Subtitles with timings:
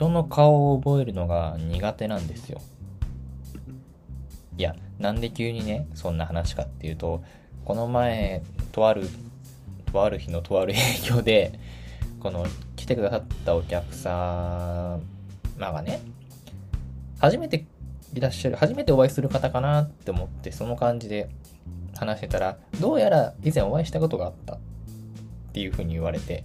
[0.00, 2.62] 人の顔を覚えるのが苦手なんですよ。
[4.56, 7.22] いや、なんで急にね、そんな話かっていうと、
[7.66, 8.42] この前、
[8.72, 9.06] とある、
[9.92, 10.76] とある日のとある営
[11.06, 11.60] 業で、
[12.18, 15.00] この、来てくださったお客様
[15.58, 16.00] がね、
[17.18, 17.66] 初めて
[18.14, 21.28] いらっしゃる、初めてお会いする方かなって思って、その感じで
[21.94, 24.58] 話してたら、どうやら以前お会いしたことがあったっ
[25.52, 26.44] ていうふうに言われて、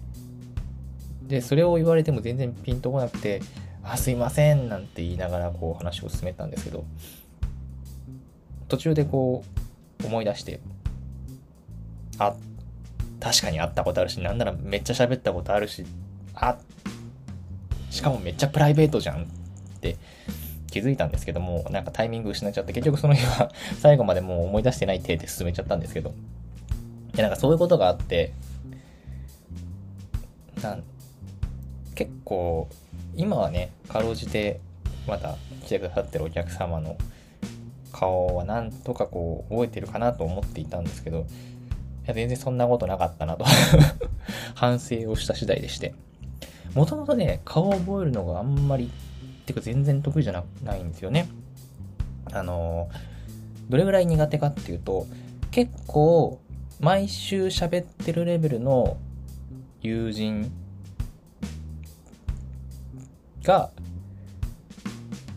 [1.28, 3.42] で、それを言われても全然ピンとこなくて、
[3.84, 6.86] あ、すいませんなんて言いながらこう話を進めたんですけど、
[8.68, 9.44] 途中でこ
[10.04, 10.60] う思い出して、
[12.18, 12.36] あ、
[13.20, 15.86] 確かに会ったことあるし、なんならめっちゃ喋ったことあるし、
[16.34, 16.58] あ、
[17.90, 19.26] しかもめっちゃプライベートじゃんっ
[19.82, 19.98] て
[20.70, 26.14] 気づいたんですけども、なんかタイミング失っちゃって、結局その日は 最後までもう思い出してない体で進めちゃったんですけど、
[27.16, 28.34] いやなんかそういうことがあって、
[30.62, 30.84] なん
[32.26, 32.68] 構
[33.16, 34.60] 今はねかろうじて
[35.08, 36.98] まだ来てくださってるお客様の
[37.94, 43.46] 顔はなんとかこう覚えてるかなと思っていたんですけどいや全然そんなことなかったなと。
[44.54, 45.96] 反省をした次第でして。
[46.76, 51.30] もともとね顔を覚えるのがあんまりってか全然得意じゃないんですよね。
[52.32, 52.90] あの
[53.70, 55.08] どれぐらい苦手かっていうと
[55.52, 56.40] 結構
[56.80, 58.98] 毎週喋ってるレベルの
[59.82, 60.52] 友人
[63.46, 63.72] が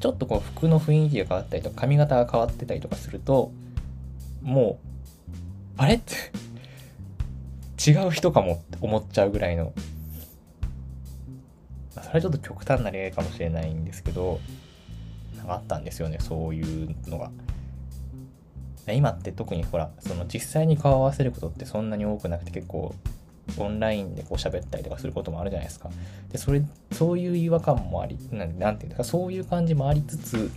[0.00, 3.52] ちょっとこう服の雰囲気が変わったりとか髪型が変わってたりとかすると
[4.42, 4.88] もう
[5.76, 6.14] あれって
[7.90, 9.72] 違う人かもって思っちゃうぐらいの
[11.94, 14.40] それはちょっと極端な例かもしれないんですけど
[15.36, 17.30] なんかあったんですよねそういうのが。
[18.90, 22.94] 今って特にほらその実際に顔を合わせることってそんなに多くなくて結構
[23.56, 25.90] オンラインでこう喋ったりとかすることもあるじゃないですか。
[26.30, 30.50] で、それ、そういう違和感もあり、なんなんていうか、そういう感じもありつつ、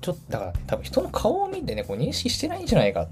[0.00, 3.08] ちょっと、だから、多分人の顔を見てね、こう認識してないんじゃないか。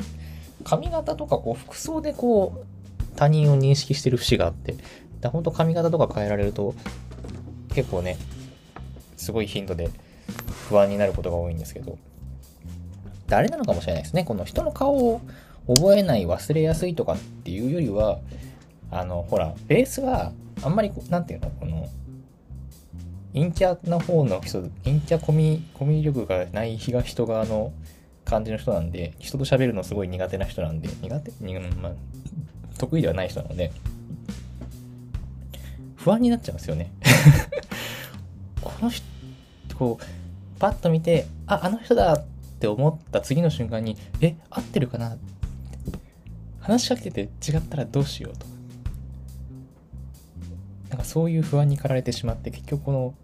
[0.64, 4.75] 髪型とかこう服装でこう、他人を認識してる節があって、
[5.20, 6.75] だ本当髪型とか変えられると、
[7.75, 8.16] 結構ね、
[9.16, 9.91] すごい頻度で
[10.69, 11.98] 不安になることが多いんですけど、
[13.26, 14.25] 誰なのかもしれないですね。
[14.25, 15.20] この人の顔を
[15.68, 18.18] 覚えない、忘れやすいとかっていうよりは、
[18.90, 21.88] あの、ほら、ベースがあんまり、なんていうの、この、
[23.34, 27.72] 陰キャの方の人、陰キャコミ、コミュ力がない人側の
[28.24, 31.32] 感じの人なんで、人と喋るのすごい苦手な人なんで、苦手、
[31.76, 31.92] まあ、
[32.78, 33.70] 得意ではない人なので、
[35.96, 36.90] 不安になっちゃうんですよね。
[38.62, 39.04] この人、
[39.76, 42.24] こう、パッと見て、あ、あの人だっ
[42.58, 45.10] て思った次の瞬間に、え、合ってるかな？
[45.10, 45.38] って
[46.68, 48.46] 話しかけてて違ったらどうしようと。
[50.90, 53.14] なんかそういう不安に駆られてしまって結局この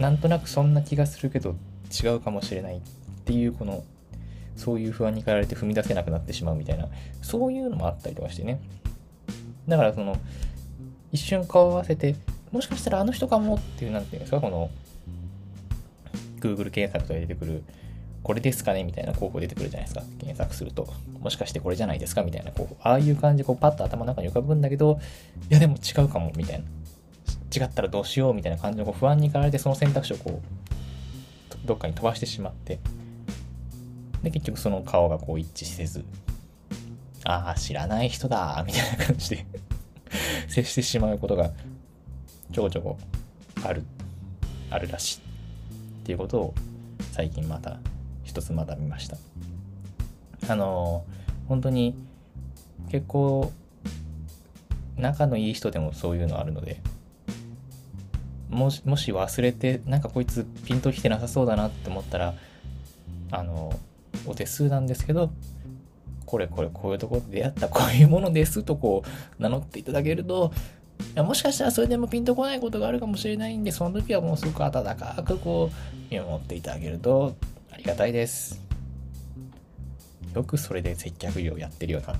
[0.00, 1.54] なんとなくそんな気がするけど
[2.02, 2.80] 違うかもしれないっ
[3.24, 3.84] ていうこの
[4.56, 6.88] そういう不安に駆られて踏み出せなくなってしまうみたいな
[7.20, 8.60] そういうのもあったりとかしてね
[9.68, 10.16] だからその
[11.12, 12.16] 一瞬顔を合わせて
[12.50, 14.70] もしかしたらあの人かもっていうなんていうんですかこの
[16.40, 17.62] Google 検索とか出てくる
[18.22, 20.02] これですかねみたいな候補出てくるじゃないですか。
[20.18, 20.86] 検索すると。
[21.20, 22.76] もしかしてこれじゃないですかみたいな候補。
[22.82, 25.00] ああいう感じでこうパッと頭の中に浮かぶんだけど、
[25.50, 26.64] いやでも違うかもみたいな。
[27.54, 32.78] 違ったらどうしようみたいな感じのこう不安に駆られてその選択肢をこう、どっかに飛ばしてしまって。
[34.22, 36.04] で、結局その顔がこう一致せず、
[37.24, 39.46] ああ、知らない人だみたいな感じで
[40.48, 41.50] 接してしまうことが
[42.52, 42.98] ちょこちょこ
[43.64, 43.82] ある、
[44.70, 45.20] あるらしいっ
[46.04, 46.54] ていうことを
[47.12, 47.78] 最近また
[48.32, 49.18] 一つ学びました。
[50.48, 51.04] あの
[51.48, 51.94] 本当に
[52.90, 53.52] 結構
[54.96, 56.80] 仲のいい人でもそういうのあるので
[58.48, 62.34] もしもし忘れてなんかこいつピンときてなさそうだなって思ったら
[63.30, 63.78] あの
[64.26, 65.30] お手数なんですけど
[66.24, 69.04] これこれこういうとこで出会ったこういうものですとこ
[69.38, 70.52] う名乗っていただけると
[71.00, 77.36] いやもしかしたらそれでもピンとこないことがあるかもしれないんでその時はもうすごく温かくこう見守っていただけると
[77.82, 78.62] りがたいです。
[80.34, 82.14] よくそれで接客業やってるよな。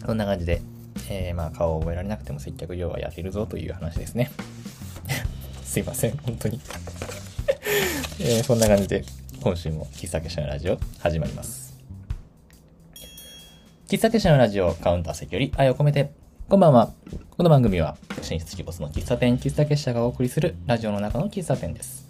[0.06, 0.62] そんな感じで、
[1.10, 4.30] えー、まあ顔を覚えられなくても接客業はやれるぞという話ですね。
[5.62, 6.58] すいません、本当に
[8.20, 9.04] えー、そんな感じで
[9.42, 11.74] 今週も喫茶結社のラジオ始まります。
[13.88, 16.10] 喫茶結社のラジオカウンター席より愛を込めて
[16.46, 16.92] こんばんは。
[17.38, 22.06] この番組は、進出鬼没の喫茶店、喫茶結社がお送りするラジオの中の喫茶店です。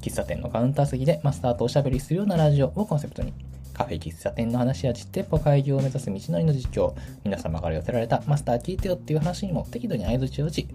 [0.00, 3.34] 喫茶店のカウンター席でマスターとおしゃべりするようなラジオをコンセプトに、
[3.74, 6.94] カフェ喫茶店の話や実店舗開業を目指す道のりの実況、
[7.24, 10.66] 皆様から寄せられたマスター聞いてよっていう話にも適度に相槌を打ち、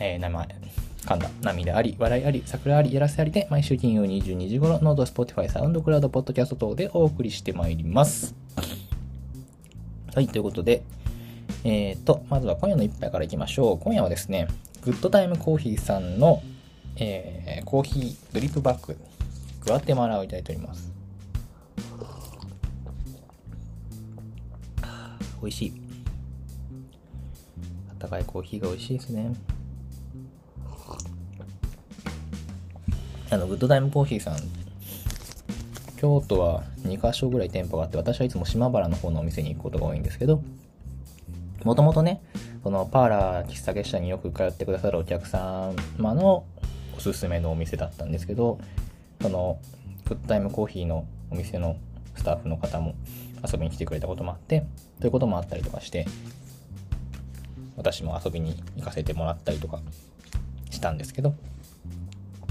[0.00, 0.48] えー、名前、
[1.04, 8.34] 噛んだ、涙あり、笑いあり、桜あり、やらせありで、毎週金曜22時頃、 note、Spotify、SoundCloud、ポッドキャスト等でお送りしてまいります。
[10.14, 10.82] はい、ということで、
[11.64, 13.78] えっ、ー、と、まずは今夜の一杯からいきましょう。
[13.78, 14.48] 今夜はですね、
[14.82, 16.42] グッドタイムコーヒーさんの、
[16.96, 18.96] えー、コーヒードリップバッグ、
[19.66, 20.90] グアテマラをいただいております。
[25.42, 25.72] 美味しい。
[27.90, 29.34] あったかいコーヒーが美味しいですね。
[33.30, 34.38] あの、グッドタイムコーヒーさん、
[35.98, 40.42] 京都は2カ所ぐらい店舗があって、私はいつも島原の方のお店に行くことが多いんですけど、
[41.64, 42.22] もともとね、
[42.62, 46.44] そのパーラー喫茶月謝によく通ってくださるお客様の
[46.96, 48.58] おすすめのお店だったんですけど、
[49.20, 49.58] その、
[50.08, 51.76] グッタイムコーヒーのお店の
[52.16, 52.94] スタッフの方も
[53.46, 54.66] 遊びに来てくれたこともあって、
[55.00, 56.06] ということもあったりとかして、
[57.76, 59.80] 私も遊びに行かせてもらったりとか
[60.70, 61.34] したんですけど、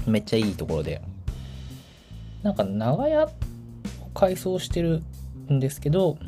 [0.06, 1.02] めっちゃいいところで、
[2.42, 3.30] なんか長屋を
[4.14, 5.02] 改装してる
[5.50, 6.18] んですけど、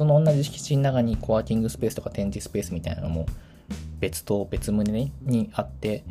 [0.00, 3.26] その同じ敷地の中にコワーキングスペースとか展示スペースみたいなのも
[3.98, 6.04] 別棟別棟にあって、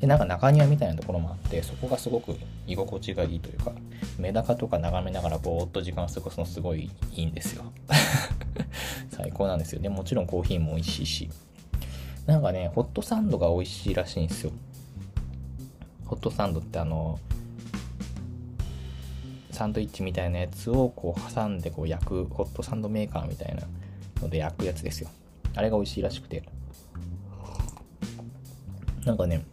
[0.00, 2.34] で、なんか中庭みたいなところもあって、そこがすごく
[2.66, 3.70] 居心地がいいというか、
[4.18, 7.66] メダカとか眺めながらぼーっと時間を過ごすのすごいいいんですよ。
[9.10, 9.80] 最高なんですよ。
[9.80, 11.30] で、もちろんコーヒーも美味しいし。
[12.26, 14.50] なんかね、ホットサンドが美味しいらしいんですよ。
[16.06, 17.20] ホットサンドってあの
[19.56, 23.62] サンドイッチみたいなやつをこう挟んでこう焼くホットサンドメーカーみたいな
[24.20, 25.08] ので焼くやつですよ。
[25.54, 26.42] あれが美味しいらしくて。
[29.06, 29.46] なんかね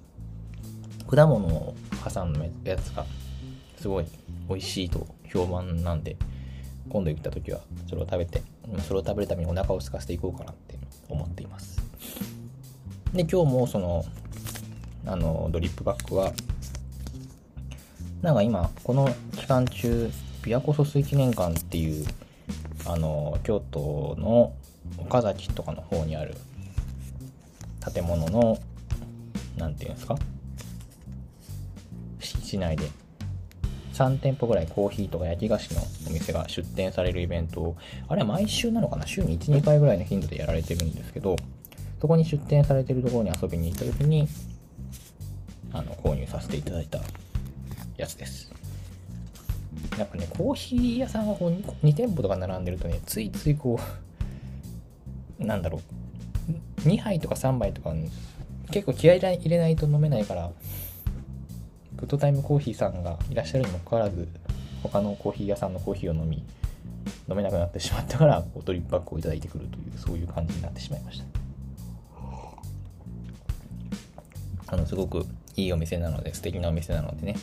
[1.07, 3.05] 果物を挟んだやつが
[3.77, 4.05] すごい
[4.49, 6.17] 美味しいと評判なんで
[6.89, 8.41] 今度行った時はそれを食べて
[8.85, 10.75] それを食べるためにお腹を空かせていこうかなって
[11.07, 11.81] 思っています。
[13.13, 14.03] で今日もその
[15.05, 16.33] あのドリップバッグは
[18.23, 20.09] なんか今この期間中
[20.43, 22.05] 琵琶湖疎水記念館っていう
[22.85, 24.53] あの京都の
[24.97, 26.35] 岡崎とかの方にある
[27.93, 28.57] 建物の
[29.57, 30.17] 何て言うんですか
[32.21, 32.89] 敷地内で
[33.93, 37.77] 3店舗ぐらいコーヒーとか焼き菓子のお店が出店されるイベントを、
[38.07, 39.05] あれは毎週なのかな？
[39.05, 41.35] 週に1、2回ぐらいの頻度でやられてるんですけど、
[42.01, 44.27] そこに出店されてるところに遊びに行った時に、
[45.73, 47.01] あの購入させていただいた。
[47.97, 48.51] やつです。
[49.97, 53.79] やっぱね、コーヒー屋さんがこう 2, 2店舗とか並んでるとね、ついついこ
[55.39, 55.81] う、なんだろ
[56.85, 57.93] う、2杯とか3杯とか、
[58.71, 60.51] 結構気合い入れないと飲めないから、
[61.95, 64.27] グッドタイムコーヒーさんがいらっしゃるにもかかわらず、
[64.81, 66.43] 他のコーヒー屋さんのコーヒーを飲み、
[67.29, 71.25] 飲めなくなってしまったから、トリップバッグをいただいてくるという、そういう感じになってしまいました。
[74.67, 75.25] あの、すごく
[75.55, 77.35] いいお店なので、素敵なお店なのでね、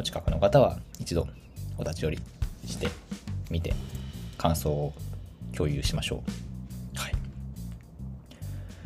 [0.00, 1.28] お近くの方は一度
[1.76, 2.18] お立ち寄り
[2.64, 2.88] して
[3.50, 3.74] みて、
[4.38, 4.94] 感想を
[5.54, 6.22] 共有しましょ
[6.96, 6.98] う。
[6.98, 7.14] はい。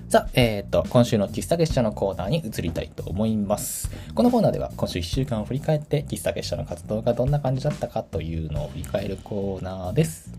[0.08, 3.92] さあ、えっ、ー、と、今週の喫茶結社のコーナーに移りたいと思います。
[4.16, 10.32] このコーナーでは今週1週間を振り返って、喫茶結社の活動がどんな感じだったかというのを振り返るコーナーです。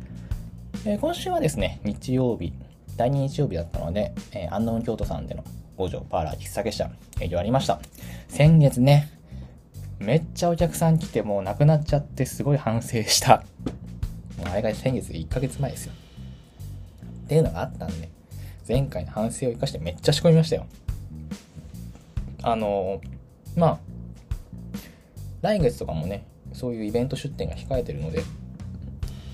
[0.85, 2.51] えー、今週はですね、日曜日、
[2.97, 5.45] 第2日曜日だったので、えー、安納京都さんでの
[5.77, 6.89] 五条パーラー喫茶結社
[7.21, 7.79] 営業ありました。
[8.27, 9.14] 先月ね、
[9.99, 13.43] めっちゃお客さん来てもうなくなっちゃってすごい反省した。
[14.37, 15.93] もうあれが先月1ヶ月前ですよ。
[17.25, 18.09] っていうのがあったんで、
[18.67, 20.67] 前回の反省を生かしてめっちゃ仕込みましたよ。
[22.43, 23.01] あの
[23.55, 23.79] まあ、
[25.41, 28.21] 来月とかもね、そういうイベント出店が控えてるので、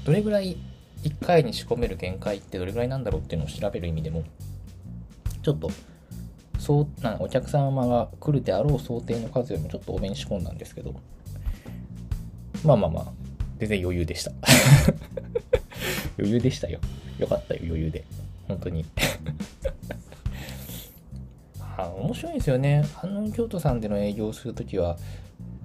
[0.05, 0.57] どれぐらい
[1.03, 4.23] 1回に仕込める限界ってどれぐらいなんだろうっていうのを調べる意味でも、
[5.41, 5.71] ちょっと
[6.61, 10.93] そうなお客様が来るであろう想定の数よりもちょっと多めに仕込んだんですけど、
[12.63, 13.05] まあまあまあ、
[13.57, 14.31] 全然余裕でした。
[16.19, 16.79] 余裕でしたよ。
[17.17, 18.03] よかったよ、余裕で。
[18.47, 18.85] 本当に
[21.59, 21.87] あ。
[21.87, 22.85] 面白いですよね。
[23.01, 24.97] あの京都さんでの営業をするときは、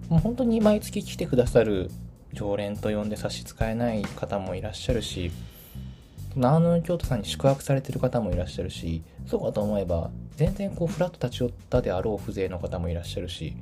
[0.09, 1.91] もう本当に毎月来てくださる
[2.33, 5.31] 常連と呼んで差し支えない方もいらっしゃるし、
[6.35, 13.57] 長野京都さんに宿泊されてる方もいらっしゃるし、そうかと思えば、全然こう、フラッと立ち寄ったであろう風情の方もいらっしゃるし、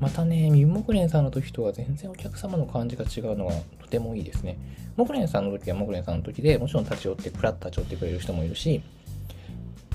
[0.00, 4.58] またね、ミモクレンさんの時とは全然お客様の感じが違うのがとてもいいですね。
[4.96, 8.82] モクレンさんの時はモクレンさんの時で、もちろん立ち寄って、フラッと立ち寄ってくれる人もいるし、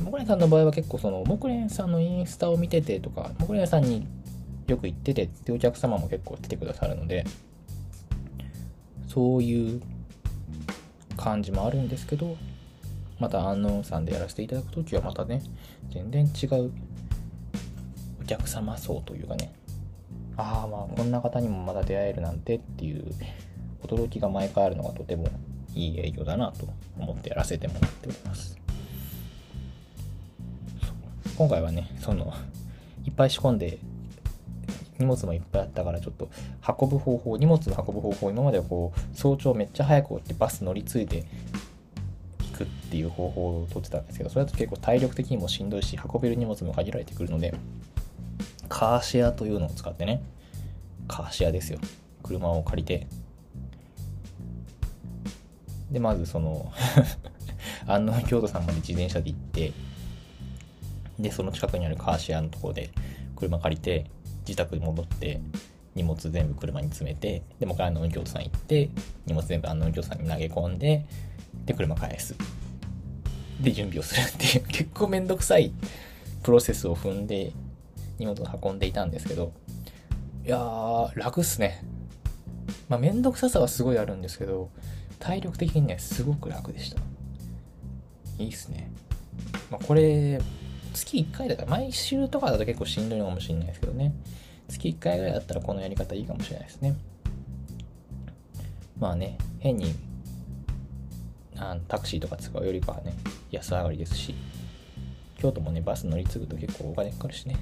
[0.01, 4.05] モクレンさんの場合は結構その、モクレンさんのインスタを見ててとか、モクレンさんに
[4.67, 7.25] よく行っててってお客様も結構来てくださるので、
[9.07, 9.81] そういう
[11.17, 12.35] 感じもあるんですけど
[13.19, 15.41] またアンノーンさんでやらせていただくときはまたね
[15.89, 16.71] 全然違う
[18.21, 19.53] お客様層というかね。
[20.37, 20.95] ああまあ。
[20.95, 23.13] こんな方にもまだ出会えるなんてっていう
[23.83, 25.27] 驚きが毎回あるのがとても
[25.73, 26.67] いい営業だなと
[26.97, 28.57] 思ってやらせてもらっております。
[31.37, 32.33] 今回はねその
[33.05, 33.77] いっぱい仕込んで
[34.97, 36.29] 荷物もいっぱいあったからちょっと
[36.79, 41.25] 運ぶ方法荷物の運ぶ方法今まではこう早朝めっちゃ早く起きてバス乗り継いで行
[42.55, 47.53] くっていう方法をとってたんですけどそれだと結構体力的にもしんどいし運べる荷物も限られてくるので
[48.69, 50.21] カーシェアというのを使ってね
[51.07, 51.79] カーシェアですよ。
[52.23, 53.07] 車を借りて。
[55.91, 56.71] でまずその
[57.85, 59.71] 安納京都さんまで自転車で行って
[61.19, 62.89] でその近くにあるカーシェアのところで
[63.35, 64.05] 車借りて
[64.47, 65.39] 自宅に戻って
[65.93, 68.89] 荷物全部車に詰めてでもう一回安納京都さん行って
[69.25, 71.05] 荷物全部安納京都さんに投げ込んで
[71.65, 72.35] で車返す。
[73.61, 74.67] で準備をするっていう。
[74.71, 75.71] 結構めんどくさい
[76.43, 77.51] プロセスを踏んで
[78.19, 79.51] 荷物を運んでいたんですけど。
[80.45, 81.83] いやー楽っすね。
[82.87, 84.69] まあめんどくささはすごいあるんですけど
[85.19, 87.01] 体力的にねすごく楽でした。
[88.37, 88.91] いいっすね、
[89.71, 90.41] まあ、これ
[90.93, 94.13] 月1回だから毎週とかだと結構しんどいのかもしれないですけどね。
[94.67, 96.95] 月1回ぐらいだったらこのやり方いいかもしれないですね。
[98.99, 99.93] まあね変に
[101.57, 103.13] あのタクシーとか使うよりかはね
[103.51, 104.35] 安上がりですし
[105.37, 107.55] 京都もねバス乗り継ぐと結構お金かかるしね。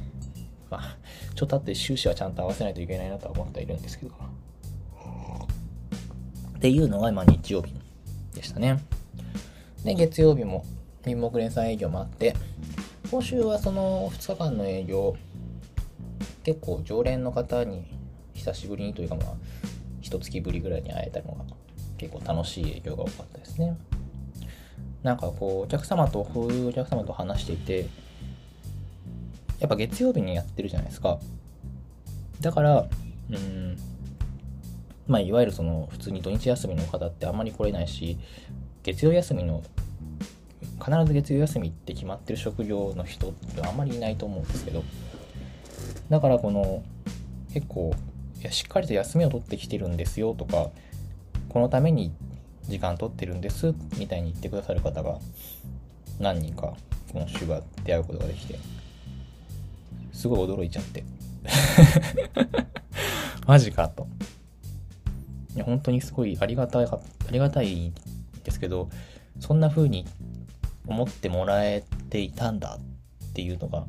[0.69, 0.97] まあ
[1.35, 4.13] ちょっとあって収支はちゃんと合わせないといけないなとは思ってはいるんですけど。
[6.57, 7.73] っていうのがま日曜日
[8.33, 8.79] でしたね。
[9.83, 10.65] で月曜日も
[11.05, 12.35] 民目連載営業もあって
[13.11, 15.15] 今週はその2日間の営業
[16.43, 17.85] 結構常連の方に
[18.33, 19.33] 久しぶりにというかまあ
[20.01, 21.43] 一月ぶりぐらいに会えたのが
[21.97, 23.77] 結構楽しい営業が多かったですね。
[25.03, 27.87] なんかこうお客様とこういうお客様と話していて
[29.59, 31.19] やっぱ月曜日にやってるじゃないですか。
[32.41, 32.85] だから
[33.29, 33.77] うん
[35.07, 38.17] まあいわゆるその普通に土日休みの方ってあんまり来れないし
[38.83, 39.63] 月曜休みの
[40.83, 44.83] 必ず月曜休みって決まってる職業の人ってあんまりいないと思うんですけど。
[46.09, 46.83] だからこの
[47.53, 47.93] 結構
[48.39, 50.69] いやしっかりと休みを取ってきてるんですよとか
[51.53, 52.11] このために
[52.67, 55.19] 時間取ってるんですみたいに言ってくださる方が
[56.19, 56.73] 何人か
[57.11, 58.57] 今週は出会うことができて
[60.11, 61.03] すごい驚いちゃって。
[63.45, 64.07] マジかと。
[65.55, 67.91] いや本当にすごいありがたいありがたい
[68.43, 68.89] ですけど
[69.39, 70.07] そんな風に
[70.87, 72.79] 思ってもらえていたんだ
[73.29, 73.85] っていうのが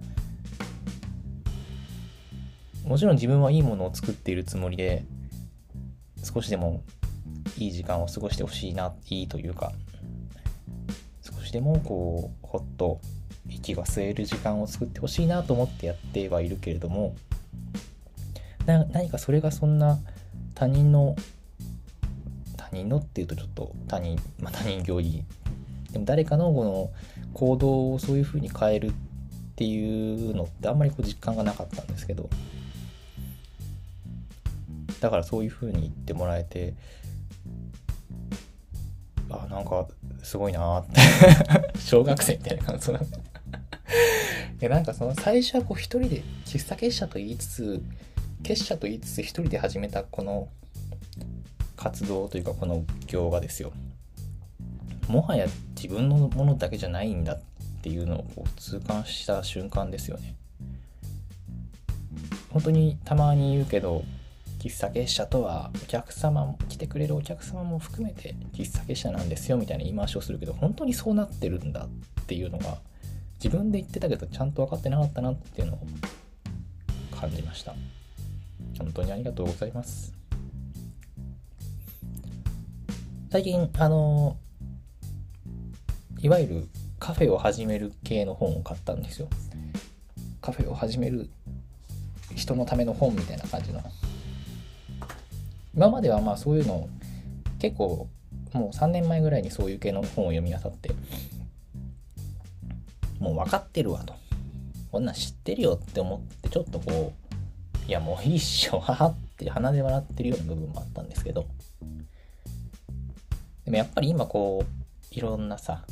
[2.84, 5.04] もちろん自分はいいものを作っているつもりで
[6.22, 6.82] 少しでも
[7.58, 9.72] いい時間を過ごしてほしいないいというか
[11.22, 13.00] 少しでもこうほっと
[13.48, 17.14] 息が吸える時間を作ってほしいなと思ってやってはいるけれども
[18.66, 19.98] 何かそれがそんな
[20.54, 21.16] 他人の
[22.56, 25.22] 他人のっていうとちょっと他人まあ他人行儀
[25.92, 26.90] でも誰かのこの
[27.34, 28.92] 行動をそういうふうに変えるっ
[29.56, 32.28] ていうのってあんまりこう実感がなかったんですけど
[35.00, 36.74] だからそういうふうに言ってもらえて
[39.30, 39.86] あなんか
[40.22, 41.00] すごいなって。
[41.78, 43.06] 小学生みたいな感想なんい
[44.60, 47.82] や なんかその最初はこう一人で喫茶結社と言いつつ
[48.42, 50.48] 結社と言いつつ一人で始めたこの
[51.76, 53.72] 活動というかこの行がですよ。
[55.08, 57.40] もはや自分のものだけじゃないんだっ
[57.82, 60.34] ていうのをこう痛感した瞬間ですよね。
[62.50, 64.04] 本当にたまに言うけど
[64.64, 72.78] 喫茶結社とはお客様も来てくれるお客様も含めて喫茶結社なんですよみたいな言い回しをするけど本当にそうなってるんだっていうのが
[73.34, 75.86] 自分で言ってたけどちゃんと分かってなかったなっていうのを
[77.14, 77.74] 感じました。
[78.78, 80.14] 本当にありがとうございます。
[83.30, 84.38] 最近あの
[86.20, 86.68] いわゆる
[86.98, 89.28] カフェを始める系の本を買ったんですよ。
[90.40, 91.28] カフェを始める
[92.34, 93.82] 人のための本みたいな感じの。
[95.76, 96.88] 今まではまあそういうの
[97.58, 98.08] 結構
[98.52, 100.90] もう3年前ぐらいにそういう系の本を読み漁って
[103.18, 104.14] もう分かってるわと。
[104.92, 111.46] こんなん知ってるよって思ってちょっとこういやもういいっしょははって鼻で笑ってるような部分もあったんですけど。
[113.64, 115.84] でもやっぱり今こういろんなさ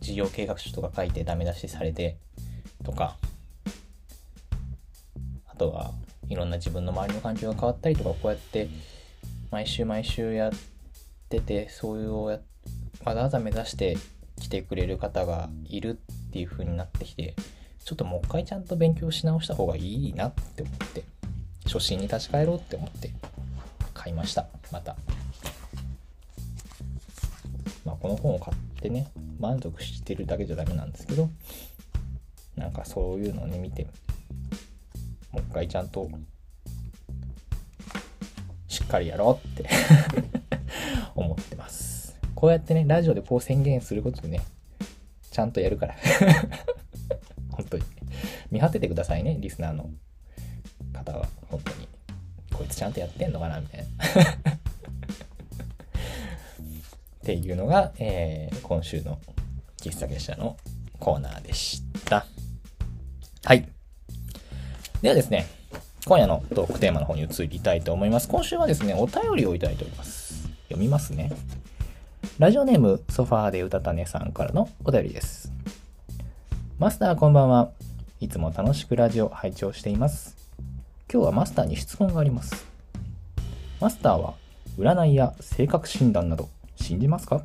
[0.00, 2.16] 事業計画書とか書いてダメ出しされて
[2.84, 3.16] とか
[5.46, 5.92] あとは
[6.30, 8.68] いろんな自分の周りの環境が変わったりとかこうやって
[9.50, 10.52] 毎週毎週やっ
[11.28, 12.38] ててそういうわ
[13.04, 13.98] ざわざ目指して
[14.40, 17.34] 来てくれる方がいるっていう風になってきて
[17.84, 21.02] ちょっともう一回ちゃんと勉強し直した方がいいなって思って
[21.64, 23.10] 初心に立ち返ろうって思って
[23.92, 24.46] 買いました。
[24.72, 24.96] また。
[27.84, 31.28] まあこの本を買ってね満足してるだけじゃダメなんですけど
[32.56, 33.86] なんかそういうのをね見て
[35.32, 36.08] もう一回ちゃんと
[38.68, 39.68] しっかりやろうって
[41.14, 42.18] 思ってます。
[42.34, 44.40] こうやってねラジオでこう宣言することでね
[45.30, 45.96] ちゃんとやるから。
[47.52, 47.84] 本当に。
[48.50, 49.90] 見張っててくださいねリスナーの
[50.92, 51.28] 方は。
[51.48, 51.88] 本当に。
[52.52, 53.86] こいつちゃんとやってんのかなみたいな。
[57.22, 59.18] っていうのが、えー、今週の
[59.78, 60.56] 喫茶結社の
[60.98, 62.26] コーナーでした。
[65.02, 65.46] ではですね、
[66.04, 68.28] 今夜のトークテーマの方に移りたいと思います。
[68.28, 70.46] 今週はですね、お便りをいただいております。
[70.64, 71.32] 読みますね。
[72.38, 75.54] ラジオネーム、ソファーでうたたねさんからのお便りです。
[76.78, 77.70] マスターこんばんは。
[78.20, 80.36] いつも楽しくラジオ拝聴しています。
[81.10, 82.66] 今日はマスターに質問があります。
[83.80, 84.34] マスターは
[84.78, 87.40] 占いや性格診断など信じますか？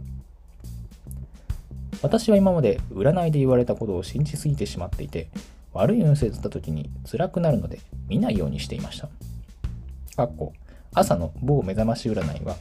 [2.02, 5.30] 私は今まで占いで言われたことを信じすぎてしまっていて
[5.76, 9.10] 悪い運勢だった時に辛くなるので見ないようにしていました。
[10.16, 10.54] かっこ
[10.94, 12.56] 朝の某目覚まし占いは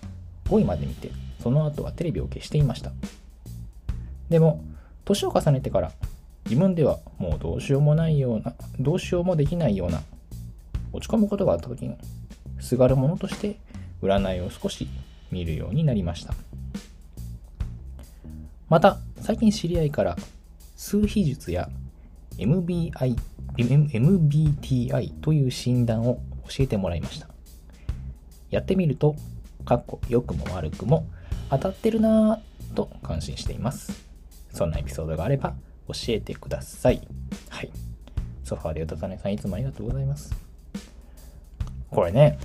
[0.46, 2.90] 5位まで見て、その後はテレビを消していました。
[4.28, 4.64] でも、
[5.04, 5.92] 年を重ねてから
[6.44, 10.02] 自分ではもうどうしようもないような、どうしようもできないような、
[10.92, 11.96] 落ち込むことがあった時に、
[12.58, 13.60] すがるものとして
[14.02, 14.88] 占いを少し
[15.30, 16.34] 見るようになりました。
[18.68, 20.16] また、最近知り合いから
[20.74, 21.70] 数秘術や
[22.38, 23.16] MBI
[23.56, 27.28] MBTI という診断を教えてもらいました。
[28.50, 29.16] やってみると、
[29.64, 31.06] かっこ良くも悪くも
[31.50, 34.04] 当たってるなぁと感心しています。
[34.52, 35.54] そんなエピソードがあれば
[35.88, 37.06] 教えてください。
[37.48, 37.70] はい。
[38.42, 40.34] ソファーで歌たねさんいつもありがとうございます。
[41.90, 42.38] これね、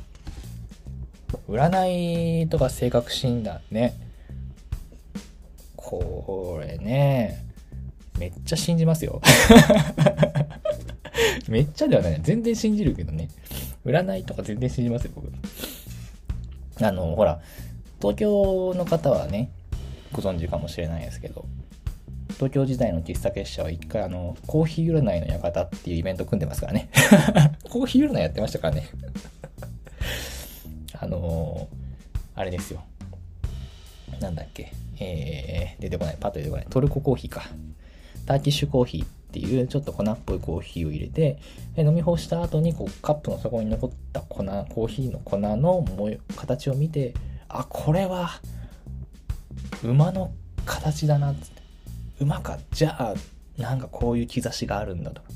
[1.47, 3.95] 占いとか性格診断ね、
[5.75, 7.48] これね、
[8.19, 9.21] めっちゃ信じますよ。
[11.47, 12.19] めっちゃではない。
[12.21, 13.29] 全然信じるけどね。
[13.85, 15.31] 占いとか全然信じますよ、僕。
[16.81, 17.39] あの、ほら、
[17.99, 19.51] 東京の方はね、
[20.11, 21.45] ご存知かもしれないですけど、
[22.35, 26.89] 東京時代の喫茶結社は一回あの、コーヒー占いの館っていうイベント組んでますからね。
[27.69, 28.87] コーヒー占いやってましたからね。
[30.99, 31.67] あの、
[32.35, 32.83] あれですよ。
[34.19, 34.71] なんだっけ。
[34.99, 36.17] えー、出てこない。
[36.19, 36.67] パッと出てこない。
[36.69, 37.49] トルココーヒーか。
[38.29, 41.39] ターキッシュコーヒーっていうちょっと粉っぽいコーヒーを入れて、
[41.75, 45.83] 飲み干した後にこうカップの底に残った粉、コーヒーの粉の
[46.35, 47.15] 形を見て、
[47.47, 48.29] あ、これは
[49.83, 50.31] 馬の
[50.63, 51.47] 形だなって。
[52.19, 52.59] 馬か。
[52.71, 53.15] じゃあ、
[53.57, 55.29] なんかこういう兆しがあるんだとか。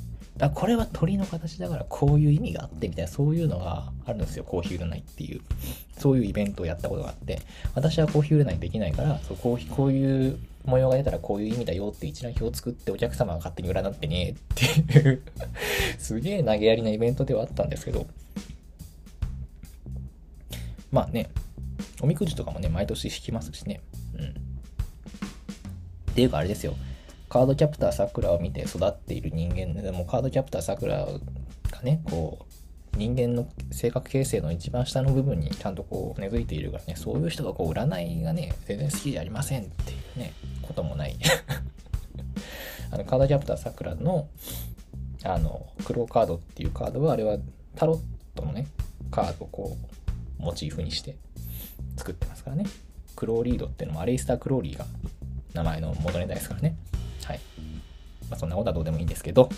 [0.43, 5.41] だこれは鳥の形だからこういう意味があってみたいなそういうのがあるんですよコーヒー占いっていう。
[5.97, 7.39] そういうイベントをやったことがあって。
[7.75, 14.35] 私はコーヒー占いできないからそうこうこういう模様が出たらこういう意味だよって一覧表を作ってお客様が勝手に占ってねっ
[14.91, 15.21] ていう。
[15.97, 18.05] すげえ投げやりなイベントではあったんですけど。
[20.91, 21.29] まあね
[22.01, 23.81] おみくじとかもね毎年引きますしね。
[24.15, 24.25] うん。
[24.25, 24.31] っ
[26.15, 26.75] ていうかあれですよ。
[27.33, 31.07] カードキャプターさくらを見て育っている人間でもカードキャプターさくら
[31.71, 32.45] がね、こ
[32.93, 41.17] う、人間の性格形成の一番下の部分にちゃんとこう根付いているからね、そういう人がこう占いがね、全然好きじゃありませんっていうね、こともない
[42.91, 44.27] あの、カードキャプターさくらの、
[45.23, 47.39] あの、黒カードっていうカードは、あれは
[47.75, 47.99] タロッ
[48.35, 48.67] トのね、
[49.09, 49.75] カードをこ
[50.39, 51.15] う、モチーフにして
[51.97, 52.67] 作ってますからね。
[53.15, 54.85] クローリードっていうのもアレイスター・クローリーが
[55.55, 56.75] 名前の元ネタですからね。
[58.29, 59.49] まあ、そんなことはどうでもいいんですけど、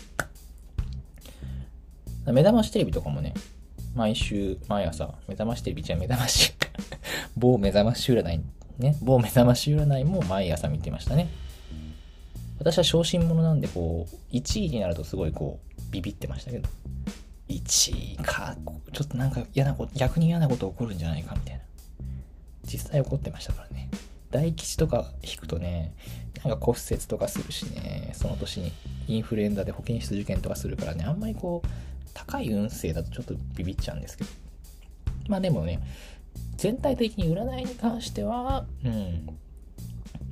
[2.26, 3.34] 目覚ましテレビとかもね、
[3.94, 6.54] 毎週、毎朝、目覚ましテレビじゃ目覚まし
[7.38, 8.42] 某目覚まし占い、
[8.80, 11.30] ね、某目覚まし占いも毎朝見てましたね。
[12.58, 16.70] 私は小心者なんで、こう、1位になるとすごいこう、ビビってましたけど、
[17.50, 18.56] 1位か、
[18.92, 21.62] ちょっとなんか嫌なこと、逆に嫌なこと起こるんじゃないかみたいな。
[22.64, 23.90] 実際起こってましたからね。
[24.36, 25.94] 大吉とか引くとね、
[26.44, 28.74] なんか骨折とかするしね、その年に
[29.08, 31.68] インフルエンザで保健室受験とかするからね、あんまりこう、
[32.14, 34.30] 高い運勢だとちょっとビビっちゃうんですけど。
[35.30, 35.80] まあでもね、
[36.58, 39.26] 全体的に占いに関しては、うん、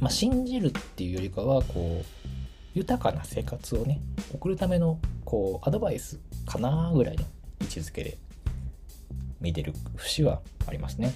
[0.02, 2.06] まあ信じるっていうよりかは、こう、
[2.74, 4.02] 豊かな生活をね、
[4.34, 7.24] 送るための、こう、アドバイスかなぐらいの
[7.62, 8.18] 位置づけで
[9.40, 11.14] 見てる節はありますね。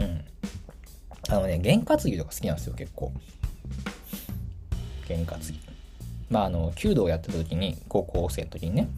[0.00, 0.24] うん。
[1.28, 3.12] あのね、験担ぎとか好きなんですよ、結構。
[5.06, 5.60] 験担ぎ。
[6.28, 8.88] まあ、あの、弓道をやってた時に、高校生の時にね、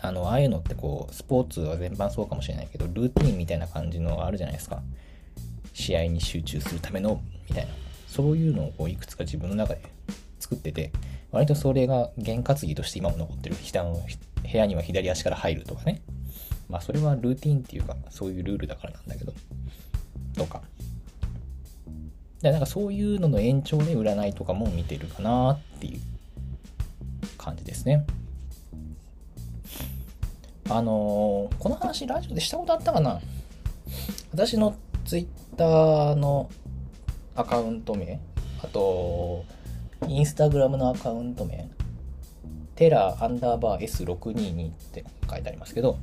[0.00, 4.82] あの、ああいうのってこう、スポーツは全般そうかもしれないけど、ルーティンみたいな感じのあるじゃないですか。
[5.72, 7.72] 試合に集中するための、みたいな。
[8.06, 9.82] そういうのをこういくつか自分の中で
[10.38, 10.92] 作ってて、
[11.30, 13.56] 割とそれが験担ぎとして今も残ってる。
[13.56, 14.00] 下の
[14.42, 16.00] 部屋には左足から入るとかね。
[16.68, 19.32] まあそれはルーティンっていうか、そういうルールだからなんだけど。
[20.36, 20.62] とか。
[22.42, 26.00] でなんかそういうのの延長で占いとかも見てるかなっていう
[27.36, 28.06] 感じですね。
[30.70, 33.20] あのー、この話ラジオでしたことあったかな？
[34.32, 35.26] 私のツイッ
[35.56, 36.50] ターの
[37.34, 38.20] アカウント名、
[38.62, 39.44] あと、
[40.06, 41.68] インスタグラムのアカウント名、
[42.76, 45.98] テラーアンダーバー S622 って書いてありますけど、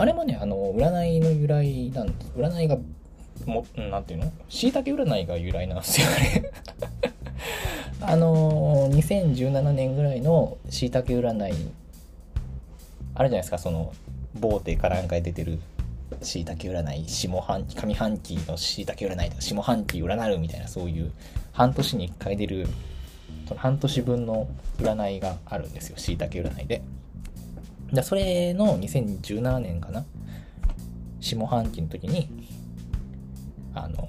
[0.00, 2.32] あれもね、あの、占いの由来なんです。
[2.34, 2.78] 占いが、
[3.44, 4.32] も、なんていうの？
[4.48, 6.52] 椎茸占いが由来なんですよ、あれ。
[8.12, 13.92] あの2017年ぐらいの椎茸占い、あるじゃないですか、その、
[14.38, 15.58] 某手かなんかで出てる
[16.22, 21.12] しいたけ占い下半期上半期のしいたけ占いとか下半期占うみたいなそういう
[21.52, 22.66] 半年に1回出る
[23.46, 26.82] その半年分の占いがあるんですよしいたけ占いで
[27.92, 30.04] でそれの2017年かな。
[31.20, 32.28] 下半期の時に
[33.74, 34.08] あの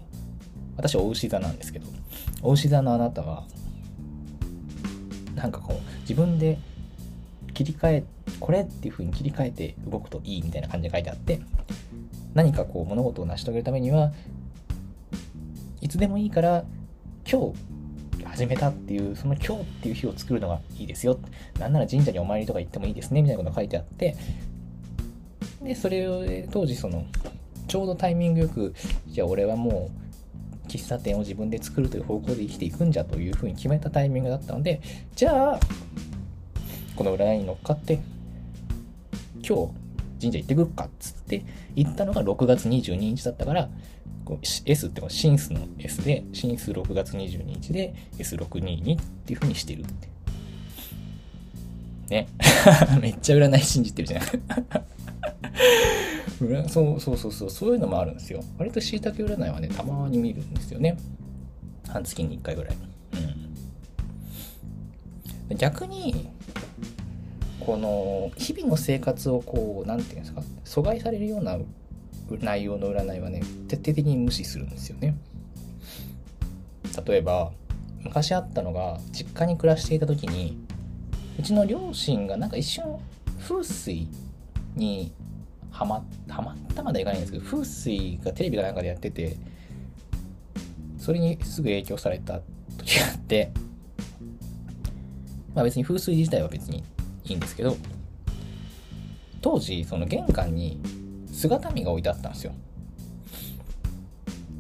[0.78, 1.88] 私お牛座なんですけど
[2.42, 3.44] お牛座のあなたは
[5.36, 6.58] なんかこう自分で
[7.54, 8.04] 切り替え
[8.40, 11.42] これっていう風に切り替えて動くといいみたいな感じで書いてあって
[12.34, 14.12] 何かこう物事を成し遂げるためには
[15.82, 16.64] いつでもいいから
[17.30, 17.71] 今日
[18.32, 21.20] 始めたっていうその今日っていう日を作るのがいいですよ。
[21.60, 24.16] なんなら神社にお参りとか行ってもいいですねみたいなことが書いてあって。
[25.62, 27.06] でそれを当時その
[27.68, 28.74] ちょうどタイミングよく
[29.08, 29.92] じゃあ俺はも
[30.66, 34.82] う喫茶店を自分で作るという方向で生きていくんじゃというふうに決めたタイミングだったので
[35.16, 35.60] じゃあ
[36.96, 38.00] この占いに乗っかって
[39.48, 39.81] 今日
[40.22, 41.44] 神社行ってくるかっつって
[41.76, 43.70] 行ったのが6月22日だったから、
[44.24, 50.12] こう S ってシンスの S で、シンス6月22日で S622 っていう風にしてるって。
[52.10, 52.28] ね。
[53.02, 54.22] めっちゃ占い信じてるじゃん。
[56.70, 58.44] そうそうそうそう、そういうのもあるんですよ。
[58.58, 60.98] 割と椎茸占いはね、たまに見るんですよね。
[61.88, 62.76] 半月に1回ぐらい。
[65.50, 65.58] うん。
[65.58, 66.30] 逆に、
[67.66, 71.58] この日々の生活をこう何て言うんですか阻害されるような
[72.40, 75.16] 内容の占いはね徹底的に無視するんですよね。
[77.06, 77.52] 例えば
[78.04, 80.58] 昔あったのが実家に暮らしていた時に
[81.40, 82.84] うちの両親がなんか一瞬
[83.40, 84.08] 風水
[84.76, 85.14] に
[85.70, 89.38] はまはまったまではいかないんですけど風水がテレビかなんかでやってて
[90.98, 92.42] それにすぐ影響された
[92.78, 93.52] 時があって
[95.56, 96.84] まあ別に風水自体は別に
[97.32, 97.76] いいんですけど
[99.42, 100.80] 当時その玄関に
[101.32, 102.54] 姿見が置いてあったんですよ。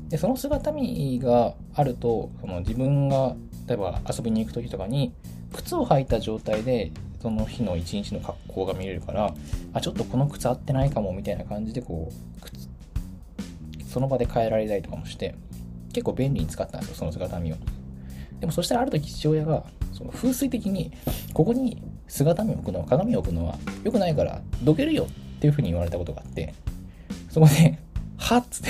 [0.09, 3.35] でその姿見があるとその自分が
[3.67, 5.13] 例えば遊びに行く時とかに
[5.53, 9.33] 靴を履いた状態でその日の一日の格好が見れるから
[9.73, 12.67] あちょっとこの靴合ってないかもみたいな感じでこう靴
[13.87, 15.35] その場で変えられたりとかもして
[15.93, 17.55] 結構便利に使ったんですよその姿見を。
[18.39, 20.91] でもそしたらある時父親がその風水的に
[21.33, 21.81] ここに
[22.11, 26.53] 姿見を置くのは鏡を置くのは良くないからどけるよっていうふうに言われたことがあって
[27.29, 27.79] そこで
[28.19, 28.69] はっつって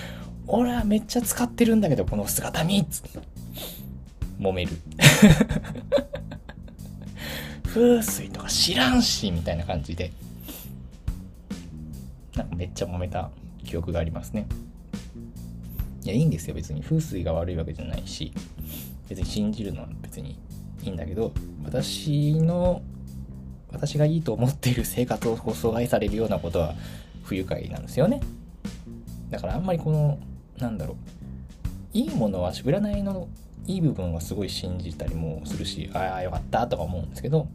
[0.48, 3.18] 俺はめっちゃ使ってるんだけどこの姿見っつって
[4.40, 4.72] 揉める。
[7.64, 10.10] 風水とか知らんしみたいな感じで
[12.34, 13.30] なんかめっちゃ揉めた
[13.62, 14.46] 記憶がありますね。
[16.02, 16.82] いやいいんですよ別に。
[16.82, 18.32] 風水が悪いわけじゃないし
[19.08, 20.38] 別に信じるのは別に
[20.82, 21.32] いいんだけど
[21.64, 22.82] 私の
[23.72, 26.74] 私がいいと思っている生活を阻害されるようなことは
[27.22, 28.20] 不愉快なんですよね。
[29.30, 30.18] だからあんまりこの
[30.58, 30.96] なんだろう
[31.92, 33.28] いいものは占いの
[33.66, 37.48] いい部分はすごい信じたりもするしああよかったとか思うんですけど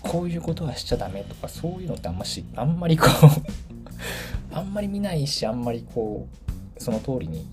[0.00, 3.10] こういうことはしちゃダメとかそういうのってあんましあんまりこう
[4.54, 6.26] あんまり見ないしあんまりこ
[6.78, 7.46] うその通りに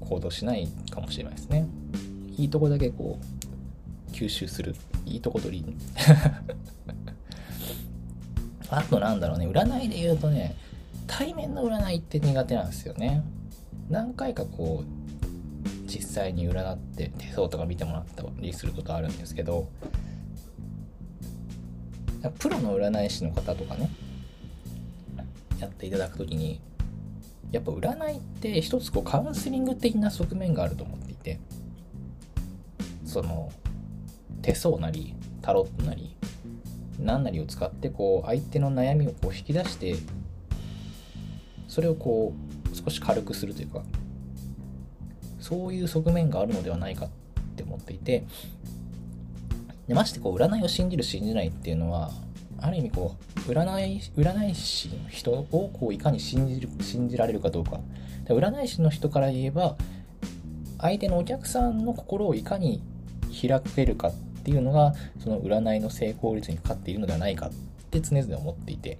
[0.00, 1.66] 行動しないかもしれないですね。
[2.36, 3.24] いいとこだけこう
[4.12, 4.76] 吸収する。
[5.04, 5.76] いいとこ取り。
[8.70, 10.54] あとなんだろうね、占いで言うとね、
[11.06, 13.22] 対面の占いって苦手なんですよね。
[13.90, 14.86] 何回かこう、
[15.86, 19.68] 実際に占って手相とか見てもらったりすることあるんですけど、
[22.38, 23.90] プロの占い師の方とかね、
[25.58, 26.60] やっていただくときに、
[27.52, 31.38] やっぱ占いって一つこうカウンセリング的な側面があると思っていて
[33.04, 33.52] その
[34.42, 36.14] 手相なりタロットなり
[36.98, 39.96] 何なりを使ってこう相手の悩みをこう引き出して
[41.68, 42.34] それをこ
[42.72, 43.82] う少し軽くするというか
[45.40, 47.08] そういう側面があるのではないかっ
[47.56, 48.24] て思っていて
[49.88, 52.10] でましてこう占いを信じる信じないっていうのは
[52.60, 57.80] ある意味こう占い占い師の人をこういかに信じる信じられるかどうか。
[58.24, 59.76] で占い師の人から言えば
[60.78, 62.82] 相手のお客さんの心をいかに
[63.30, 67.50] 開けるかっっていうのがその占いの成功率にかかっているのではないかっ
[67.90, 68.98] て常々思っていて。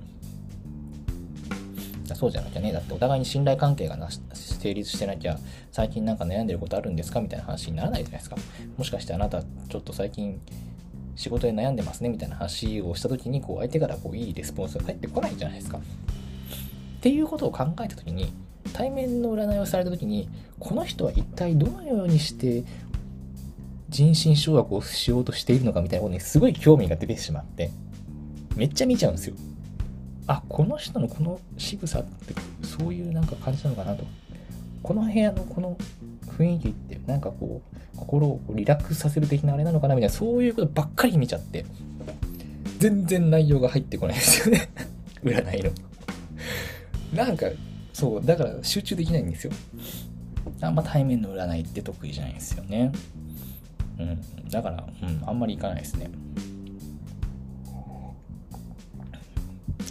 [2.14, 2.72] そうじゃなきゃね。
[2.72, 5.38] だってお互いに信頼関係がな成立してなきゃ
[5.72, 8.36] 最近なんか悩んでることあるんですかみたいな話にならないじゃないですか。
[8.76, 10.38] もしかしてあなたちょっと最近
[11.16, 15.78] 仕事で悩んでますねみたいな話をした時にこう相手からこういいレスポンスが返ってこないじゃないですか。
[15.78, 15.80] っ
[17.00, 18.32] ていうことを考えた時に
[18.72, 20.28] 対面の占いをされた時に
[20.60, 22.64] この人は一体どのようにして
[23.92, 27.70] 人心掌握をしようとしているのかみたいなことにすごい興味が出てしまって
[28.56, 29.36] めっちゃ見ちゃうんですよ。
[30.26, 34.04] あこの人のこの仕草ってそういうなんか感じなのかなと。
[34.82, 35.76] この部屋のこの
[36.36, 37.62] 雰囲気ってなんかこ
[37.94, 41.64] う心をリラックスさせる的なあれなのかなみたいなそういうことばっかり見ちゃって
[42.78, 44.68] 全然内容が入ってこないですよね。
[45.22, 45.70] 占いの。
[47.14, 47.46] なんか
[47.92, 49.52] そうだから集中できないんですよ。
[50.60, 52.92] あんま対面の占いって得意じゃないんですよね。
[53.98, 54.48] うん。
[54.48, 56.10] だからうんあんまりいかないですね。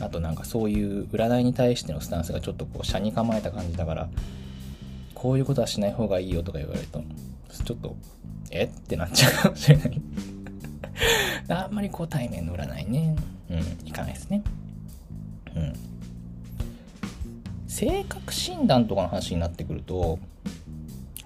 [0.01, 4.09] あとなんかそういう占いに対してのスタンスがちょっとこう車に構えた感じだから
[5.13, 7.03] こういうことはしない方がいいよとか言われると
[7.65, 7.95] ちょっと
[8.49, 8.63] え？
[8.63, 10.01] ってなっちゃうかもしれない。
[11.49, 13.15] あんまりこう対面の占いね
[13.49, 14.41] うんいかないですね。
[15.55, 15.73] うん。
[17.67, 20.19] 性格診断とかの話になってくると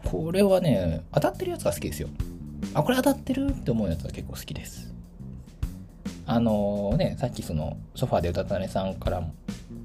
[0.04, 2.10] これはね当たってるやつが好きですよ。
[2.73, 3.49] あこれ当たってる？
[3.49, 4.93] って思うやつは結構好きです
[6.28, 9.34] あのね、さっきそのソファーで歌ったねさんからも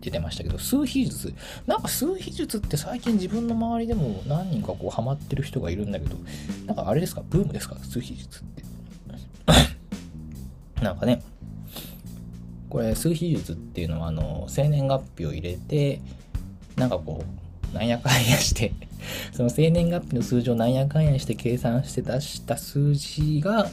[0.01, 1.35] 出てましたけど、数秘術。
[1.67, 6.17] なんか数秘術って最近自分の周りでも何人かこうハマってる人がいるんだけど、
[6.67, 7.23] なんかあれですか？
[7.29, 7.77] ブームですか？
[7.77, 8.63] 数秘術って。
[10.83, 11.23] なんかね、
[12.71, 16.01] これ数秘術っていうのはあの、生年月日を入れて、
[16.77, 17.40] なんかこう、
[17.73, 18.73] なんやかんやして
[19.33, 23.71] その生年月日の数字をなんやかんやして計算して出した数字が、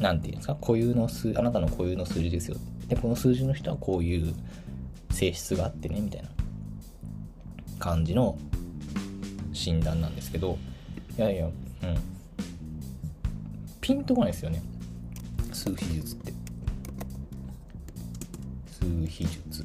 [0.00, 2.56] 何て言うんですか固有の数あなたの固有の数字ですよ。
[2.88, 4.34] でこの数字の人はこういう
[5.10, 6.28] 性質があってねみたいな
[7.78, 8.36] 感じの
[9.52, 10.58] 診断なんですけど
[11.16, 11.52] いやいやうん。
[13.80, 14.62] ピンとこないですよね。
[15.52, 16.32] 数比術って。
[18.66, 19.64] 数比術。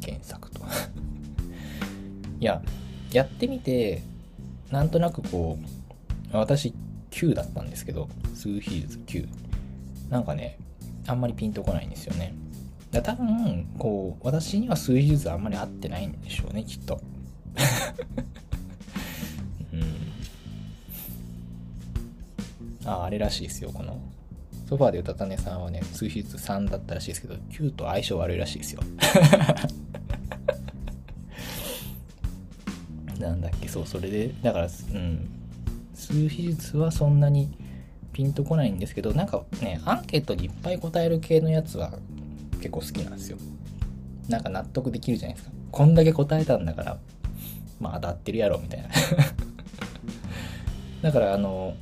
[0.00, 0.60] 検索と。
[2.40, 2.62] いや
[3.12, 4.02] やってみて
[4.70, 5.58] なんとなくこ
[6.32, 6.74] う私
[7.10, 9.26] 9だったんですけど数比率9
[10.10, 10.58] なんかね
[11.06, 12.34] あんまりピンとこないんですよね。
[12.90, 17.00] だ多分こう私には数比術あんまり合ってないんでしょうねきっと。
[19.72, 19.82] うん。
[22.86, 23.98] ああれらしいですよこの。
[24.68, 28.82] ソファーで歌ったねさんはね数比率3だったらしいですけど9と相性悪いらしいですよ。
[33.18, 33.68] なんだっけ？
[33.68, 35.28] そうそれでだからうん。
[35.94, 37.50] 数比術はそんなに
[38.12, 41.92] ピンとこないんですけどなんかねアンケートにいっぱい答える系のやつは
[42.58, 43.38] 結構好きなんですよ。
[44.28, 45.54] なんか納得できるじゃないですか。
[45.72, 46.98] こんだけ答えたんだから
[47.80, 48.88] まあ当たってるやろみたいな。
[51.02, 51.74] だからあの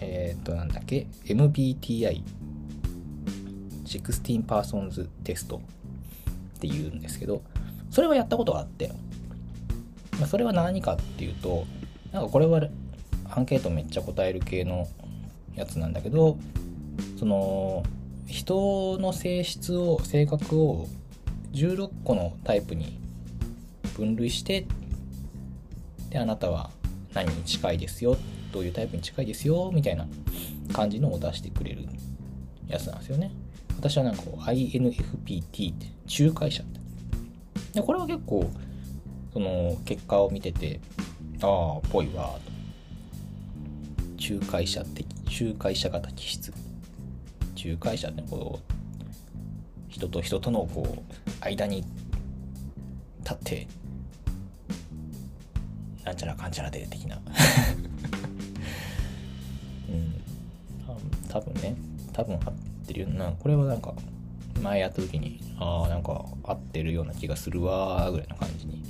[0.00, 2.22] えっ、ー、となんだっけ？MBTI
[3.84, 5.60] 16 Persons テスト
[6.56, 7.42] っていうんですけど
[7.90, 8.92] それはやったことがあって、
[10.20, 11.66] ま、それは何かっていうと
[12.12, 12.62] なんかこれは
[13.30, 14.88] アンケートめっちゃ答える系の
[15.54, 16.38] やつなんだけど
[17.18, 17.82] その
[18.26, 20.86] 人の性質を性格を
[21.52, 23.00] 16個のタイプに
[23.96, 24.66] 分類して
[26.10, 26.70] であなたは
[27.14, 28.16] 何に近いですよ
[28.52, 30.06] どういうタイプに近いですよみたいな
[30.72, 31.86] 感じのを出してくれる
[32.66, 33.30] やつなんですよね。
[33.78, 35.86] 私はなんかこう INFPT って
[36.24, 36.80] 仲介者って。
[37.74, 38.50] でこれは結構
[39.32, 40.80] その結果を見てて
[41.42, 42.58] ああぽいわと。
[44.34, 46.52] 仲介者的仲介者型気質。
[47.56, 48.72] 仲介者ってこう
[49.88, 51.84] 人と人とのこう間に
[53.20, 53.66] 立って
[56.04, 57.20] なんちゃらかんちゃらで的な。
[59.88, 60.14] うん。
[61.28, 61.76] 多分ね
[62.12, 62.54] 多分合っ
[62.86, 63.32] てるよな。
[63.32, 63.94] これはなんか
[64.62, 68.82] 前やった時に、ああ、なんか合ってるような気がするわーぐらいの感じに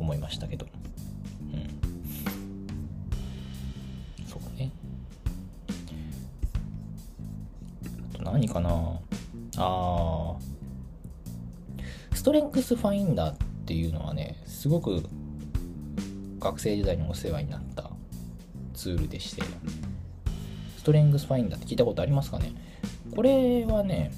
[0.00, 0.66] 思いましたけど。
[1.52, 1.80] うん。
[4.26, 4.72] そうね。
[8.14, 8.98] あと何かな
[9.56, 10.50] あー。
[12.14, 15.02] ストレングスファインダーっていうのはね、すごく
[16.38, 17.90] 学生時代にお世話になった
[18.74, 19.42] ツールでして、
[20.76, 22.52] ストレングスファインダーって聞いたことありますかね？
[23.14, 24.12] これはね、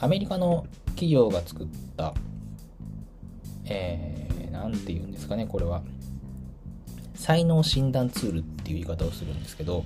[0.00, 2.14] アメリカの企業が作った、
[3.64, 5.82] えー、なんて言うんですかね、これは。
[7.14, 9.84] 才能診断ツールっていう言い方をするんですけど、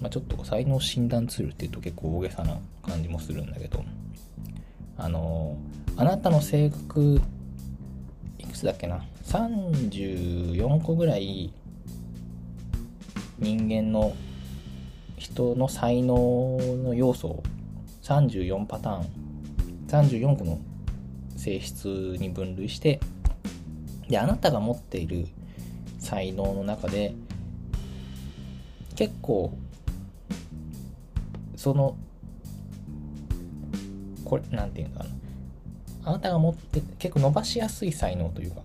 [0.00, 3.84] まあ、ちょっと才能診断ツールっていうと結構大げさな感じもするんだけど、
[4.96, 5.56] あの
[5.96, 7.20] あなたの性格
[8.38, 11.52] いくつだっけな？34個ぐらい
[13.38, 14.14] 人間の
[15.16, 17.42] 人の才能の要素を
[18.02, 19.06] 34パターン
[19.88, 20.58] 34個の
[21.40, 21.86] 性質
[22.18, 23.00] に分類して
[24.08, 25.26] であなたが持っている
[25.98, 27.14] 才能の中で
[28.94, 29.52] 結構
[31.56, 31.96] その
[34.30, 35.10] これ、なんていうのかな。
[36.04, 38.62] あなたが持って結構伸ばしやすい才能というか、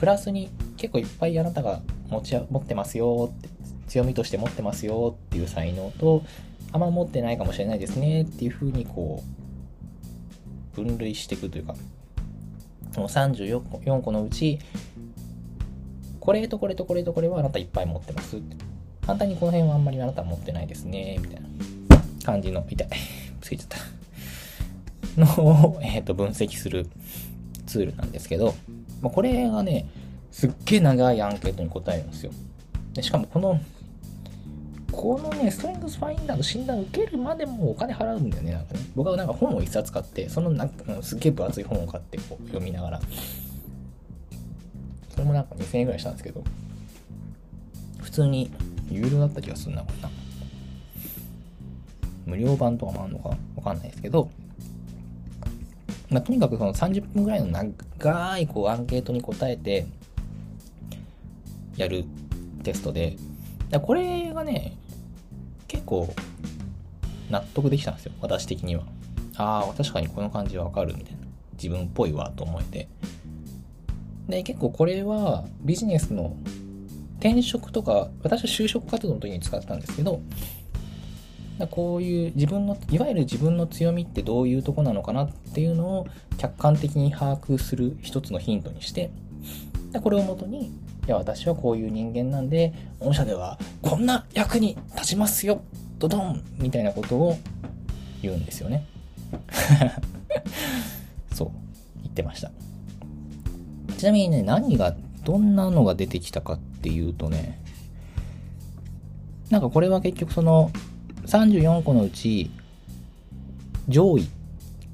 [0.00, 3.48] プラスに結構いっぱいあなたが持ち持ってますよって、
[3.86, 6.24] 強みとして持ってますよっていう才能と、
[6.72, 9.43] あんま持ってないかもしれないですねっていうふうにこう、
[10.74, 11.74] 分類していくというか、
[12.92, 14.58] 34個のうち、
[16.20, 18.38] これとこれとこれとこれはあなたいっぱい持ってます。
[19.06, 21.48] 簡単にこの辺はあんまりあなた持ってないですね、みたいな
[22.24, 22.88] 感じの、痛い。
[23.40, 23.78] ついちゃった。
[25.20, 25.26] の
[25.76, 26.86] を、えー、と分析する
[27.66, 28.54] ツールなんですけど、
[29.00, 29.86] まあ、これがね、
[30.32, 32.32] すっげえ長いアンケートに答えるんですよ。
[32.94, 33.60] でしかもこの、
[34.96, 38.52] このね、ストレングスファインダーの診断受けるまでもお金払うんだよね。
[38.52, 38.80] なんかね。
[38.94, 43.00] 僕はなんか本を一冊買って、そのなんかすっげえ分厚い本を買ってこう読みながら、
[45.10, 46.42] それもなんか2000円ぐらいしたんですけど、
[48.00, 48.50] 普通に
[48.90, 50.10] 有料だった気がするな、これな。
[52.26, 53.36] 無料版とかもあるのか？
[53.56, 54.30] わかんないですけど、
[56.08, 59.86] まあ、とにかくその30分ぐらいの長いこうアンケートに答えて
[61.76, 62.04] やる
[62.62, 63.16] テストで、
[63.82, 64.76] これがね、
[65.74, 66.14] 結構
[67.30, 68.84] 納得できたんですよ、私的には。
[69.36, 71.18] ああ、確かにこの感じわかるみたいな。
[71.54, 72.88] 自分っぽいわと思えて。
[74.28, 76.36] で、結構これはビジネスの
[77.18, 80.20] 転職とか、私は就職活動の時に使ったんですけど、
[81.70, 86.06] こういう自分のいわゆる自分の強みってどういうとこなのかなっていうのを
[86.36, 89.12] 客観的に把握する一つのヒントにして
[90.02, 90.72] これをもとに
[91.06, 95.62] いや私はこういう人間なんで御社ではこんな役に立ちますよ。
[95.98, 97.38] ドドンみたいなことを
[98.22, 98.86] 言うんですよね。
[101.32, 101.50] そう
[102.02, 102.50] 言ってました。
[103.98, 107.60] ちなみにね何がどんなのが出てきたかっていうとね
[109.50, 110.70] なんかこれは結局その
[111.26, 112.50] 34個のうち
[113.88, 114.28] 上位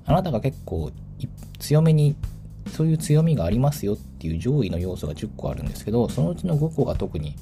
[0.06, 0.90] あなたが結構
[1.58, 2.16] 強めに
[2.80, 7.36] そういう強みがありますよっていう上位の要素が10個あるんですけどそのうちの5個が特に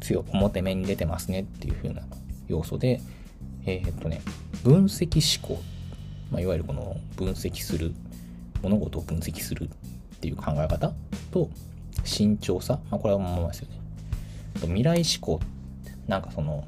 [0.00, 2.02] 強表面に出てますねっていう風な
[2.46, 3.00] 要素で
[3.64, 4.20] えー、っとね
[4.64, 5.62] 分析思考、
[6.30, 7.94] まあ、いわゆるこの分析する
[8.60, 10.92] 物事を分析するっていう考え方
[11.30, 11.48] と
[12.04, 13.80] 慎重さ、まあ、これは思いますよね。
[14.60, 15.40] 未来思考
[16.06, 16.66] なんかその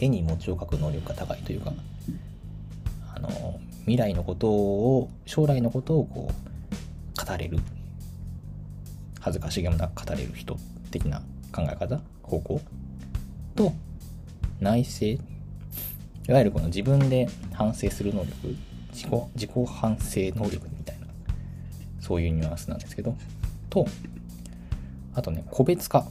[0.00, 1.74] 絵に餅を描く能力が高いというか
[3.14, 7.58] あの未来のことを将来のことをこう語れる。
[9.18, 10.56] 恥ずかしげもなく語れる人
[10.92, 11.22] 的な
[11.52, 12.00] 考え方。
[12.22, 12.60] 方向
[13.56, 13.72] と
[14.60, 15.06] 内省。
[15.06, 15.18] い
[16.28, 18.56] わゆるこの自分で反省する能力
[18.92, 21.08] 自己自己反省能力みたいな
[21.98, 23.16] そういうニュアンスなんですけど。
[23.70, 23.86] と
[25.16, 26.06] あとね個別化。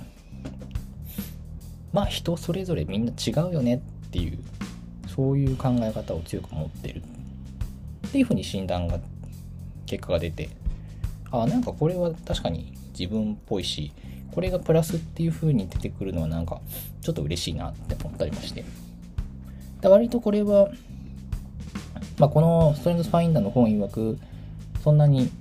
[1.93, 3.75] まあ人それぞれみんな違うよね
[4.07, 4.37] っていう
[5.07, 7.01] そういう考え方を強く持ってる。
[7.18, 7.18] っ
[8.09, 8.99] っていうふうに診断が
[9.85, 10.49] 結果が出て
[11.31, 13.91] ああなんかこれは確かに自分っぽいし
[14.31, 16.59] これがプラスっていう風に出てくるのはなんか
[17.01, 18.65] ちょっと嬉しいなって思ったりまして。
[19.81, 20.69] 割とこれは、
[22.17, 24.19] まあ、このストレングスファインダーの本曰く
[24.83, 25.31] そんなに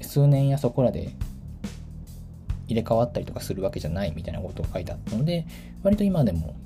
[0.00, 1.12] 数年やそこらで
[2.66, 5.46] 入れ替わったりとかするわけじゃないみたいなことを書いてあったので、
[5.82, 6.56] 割と今でも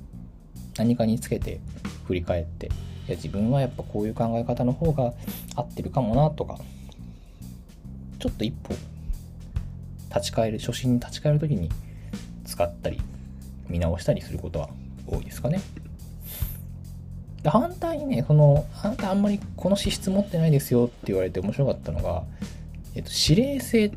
[0.77, 1.59] 何かにつけて
[2.05, 2.69] 振り返って、
[3.07, 5.13] いや自分はやっぱこういう考え方の方が
[5.55, 6.57] 合ってるかもなとか、
[8.19, 8.75] ちょっと一歩
[10.13, 11.69] 立ち返る、初心に立ち返る時に
[12.45, 12.99] 使ったり、
[13.69, 14.69] 見直したりすることは
[15.07, 15.61] 多いですかね。
[17.43, 22.23] で反対にね、その、あなたあんまりこの資質持ってないですよって言われて面白かったのが、
[22.95, 23.91] えっと、指令性、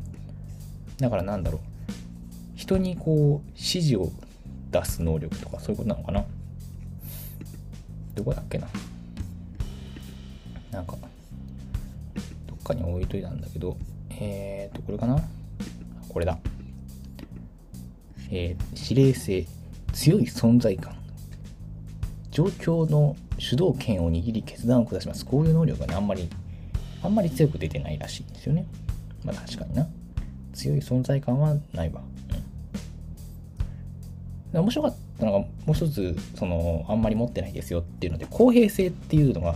[0.99, 1.61] だからなんだろう、
[2.55, 4.09] 人にこう、指示を
[4.71, 6.23] 出す能力とかそういうことなのかな。
[8.15, 8.67] どこだっけな。
[10.71, 10.95] なんか、
[12.47, 13.77] どっかに置いといたんだけど、
[14.09, 15.21] えーと、これかな？
[16.09, 16.39] これだ。
[18.29, 19.45] えー、指令性、
[19.91, 20.95] 強い存在感。
[22.31, 25.25] 状況の主導権を握り決断を下します。
[25.25, 26.29] こういう能力がね、あんまり、
[27.03, 28.65] あんまり強く出てないらしいんですよね。
[29.25, 29.85] まあ確かにな。
[30.53, 32.01] 強い存在感はないわ。
[34.53, 34.59] うん。
[34.61, 39.55] 面白かったのが、もう一つ、その、あんまり持ってないですよっていうので、公平性っていうのが、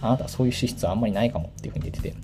[0.00, 2.14] あなたはそういう資質はあんまりないかもっていうふうに出てて、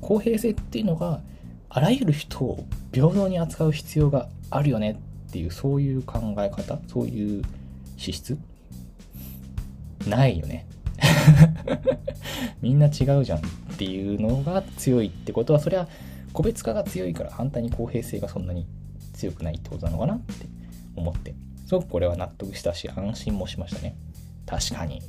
[0.00, 1.20] 公平性っていうのが、
[1.68, 7.44] あらゆる人を平等に扱う必要があるよねっていう、そういう考え方、そういう
[7.96, 8.36] 資質？
[10.06, 10.66] ないよね。
[12.60, 13.42] みんな違うじゃんっ
[13.76, 15.88] ていうのが強いってことは、それは
[16.32, 18.66] 個別化が強いから反対に公平性がそんなに
[19.12, 20.46] 強くないってことなのかなって
[20.96, 21.34] 思って、
[21.66, 23.96] すごくこれは納得したし、安心もしましたね。
[24.46, 25.00] 確かに。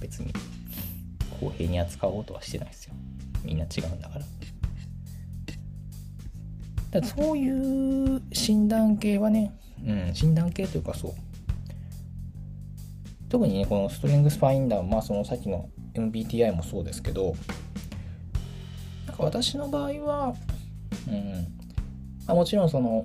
[0.00, 0.32] 別に
[1.38, 2.94] 公平に扱おうとはしてないですよ。
[3.44, 4.24] みんな違うんだから。
[6.90, 9.52] だからそういう診断系はね、
[9.86, 11.12] うん、診断系というかそう、
[13.28, 17.36] 特にね、このストレングスファインダー、まあそのさっきの MBTI もそうですけど、
[19.06, 20.34] なんか私の場合は、
[21.08, 21.32] うん、
[22.26, 23.04] まあ、もちろんその、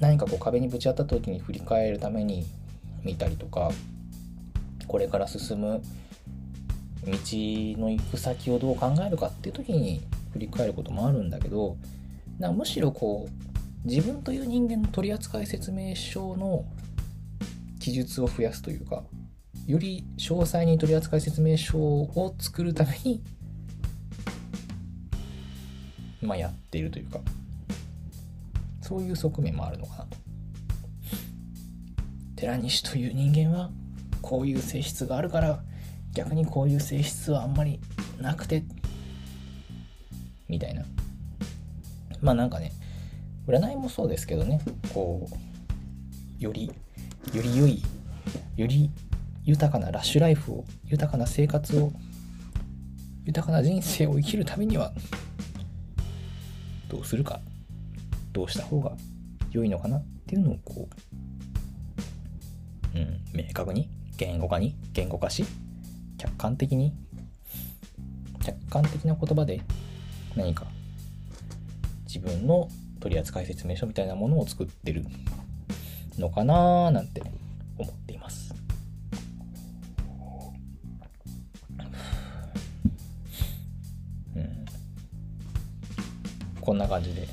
[0.00, 2.44] 何かこう壁にぶち当たった時に振り返るために
[3.04, 3.70] 見たりとか、
[4.86, 5.82] これから進む
[7.04, 10.02] 道の行く先をどう考えるかっていう時に
[10.32, 11.76] 振り返ることもあるんだけど、
[12.38, 16.64] なむしろこう、自分という人間の取扱説明書の
[17.80, 19.02] 記述を増やすというか、
[19.66, 23.22] より詳細に取扱説明書を作るために、
[26.20, 27.20] まあ、やっているというか、
[28.80, 30.16] そういう側面もあるのかなと。
[32.36, 33.70] 寺西という人間は、
[34.22, 35.62] こういう性質があるから、
[36.14, 37.80] 逆にこういう性質はあんまり
[38.20, 38.64] なくて、
[40.48, 40.84] みたいな。
[42.20, 42.72] まあなんかね、
[43.46, 44.60] 占いもそうですけどね、
[44.94, 46.72] こう、より
[47.34, 47.82] より良い、
[48.56, 48.90] より
[49.44, 51.92] 豊かなラッシュライフを、豊かな生活を、
[53.24, 54.92] 豊かな人生を生きるためには、
[56.90, 57.40] どうするか、
[58.32, 58.94] どうした方が
[59.50, 60.88] 良いのかなっていうのをこ
[62.94, 63.88] う、うん、明確に、
[64.24, 65.44] 言語化に、言語化し、
[66.16, 66.94] 客観的に、
[68.40, 69.60] 客観的な言葉で？
[70.36, 70.66] 何か？
[72.06, 72.68] 自分の
[73.00, 75.04] 取扱説明書みたいなものを作ってる。
[76.18, 76.92] のかな？
[76.92, 77.20] なんて
[77.78, 78.54] 思っています。
[84.36, 84.64] うん、
[86.60, 87.26] こんな感じで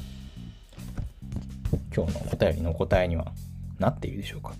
[1.96, 3.32] 今日のお便りの答えには
[3.78, 4.54] なっているでしょうか？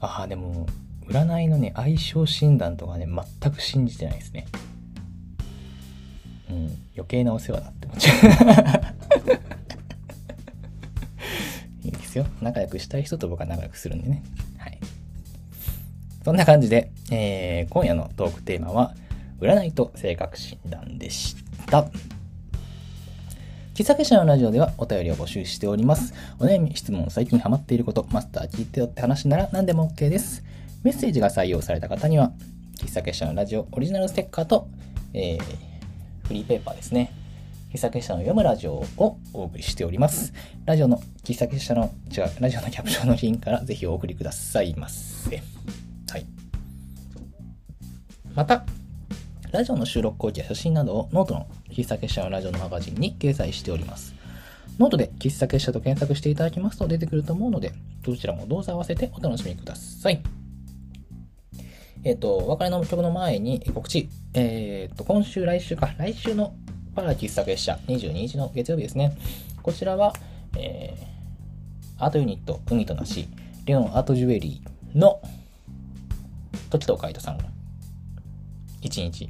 [0.00, 0.66] ああ、でも、
[1.08, 4.46] 占いのね、相性診断とかね、全く信じてないですね。
[6.50, 6.56] うん、
[6.94, 8.12] 余計なお世話だって思っちゃ
[11.82, 11.90] う。
[11.90, 12.26] ですよ。
[12.40, 14.22] 仲良くしたい人と僕は仲良くするんでね。
[14.58, 14.78] はい。
[16.24, 18.94] そんな感じで、えー、今夜のトークテーマは、
[19.40, 21.36] 占いと性格診断でし
[21.66, 21.88] た。
[23.76, 26.14] 喫茶結社のラジオではお便りを募集しております。
[26.38, 30.42] お悩み、質問、最近ハマっていること、マスター聞いてよって話なら何でも OK です。
[30.82, 32.32] メッセージが採用された方には、
[32.78, 34.70] 喫茶結社のラジオオリジナルステッカーと、
[35.12, 35.42] えー、
[36.26, 37.12] フリーペーパーですね。
[37.70, 40.32] 喫茶結社の読むラジオをお送りしております。
[40.64, 45.36] ラジオの、喫茶結社の、違う、ラジオのキャプションのリンクからぜひお送りくださいませ。
[45.36, 46.24] はい。
[48.34, 48.64] また、
[49.52, 51.46] ラジオの収録後記や写真などをノートの
[51.76, 54.14] 喫茶結社ラジオのマガジンに掲載しております。
[54.78, 60.22] ノートで喫茶結社と検索していただきますと出てくると思うので、どちらもどうぞ合わせてお楽しみください。
[62.02, 64.08] えっ、ー、と、お別れの曲の前に告知。
[64.32, 66.54] えっ、ー、と、今週、来週か、来週の
[66.94, 69.14] パラ喫茶結社22日の月曜日ですね。
[69.62, 70.14] こちらは、
[70.56, 73.28] えー、アートユニット海となし、
[73.66, 75.20] レオンアートジュエリーの
[76.70, 77.44] 時藤海人さんが
[78.80, 79.28] 1日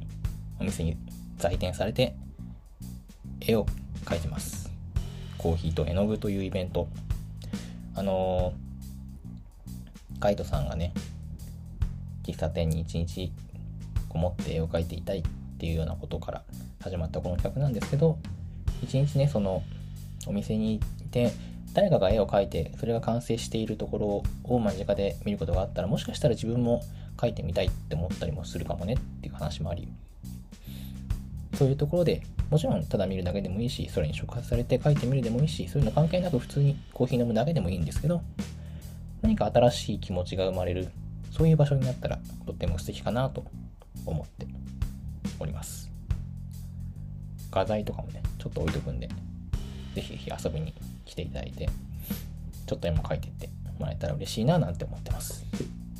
[0.61, 0.95] お店に
[1.37, 2.15] 在店されて
[3.41, 3.65] 絵を
[4.05, 4.71] 描いてます。
[5.37, 6.87] コーヒーと絵の具というイベント。
[7.95, 10.93] あのー、カイトさんがね、
[12.23, 13.31] 喫茶店に一日
[14.09, 15.23] こもって絵を描いていたいっ
[15.57, 16.43] ていうようなことから
[16.81, 18.17] 始まったこの企画なんですけど、
[18.83, 19.63] 一日ね、その
[20.25, 20.79] お店にい
[21.11, 21.31] て、
[21.77, 26.81] 誰かが絵を描いてそれが完成しているところを間近で見ることがあったらもしかしたら自分も
[27.17, 29.87] 描いてみたいって思ったりもするかもねっていう話もあり
[31.53, 38.21] そういうところでもちろんただ見るだけでもいいしそれに触発されて描いてみるでもいいしそういうの関係なく普通にコーヒー飲むだけでもいいんですけど
[39.21, 40.89] 何か新しい気持ちが生まれる
[41.31, 43.45] そういう場所になったらとっても素敵かなと
[44.05, 44.47] 思って
[45.39, 45.91] おります
[47.51, 49.09] 画材とかもねちょっと置いとくんで
[49.97, 50.75] ぜひぜひ遊びに
[51.05, 51.67] 来ていただいて、
[52.67, 55.43] ちょっと絵も描いてってもらえたら嬉しいななんて思ってます。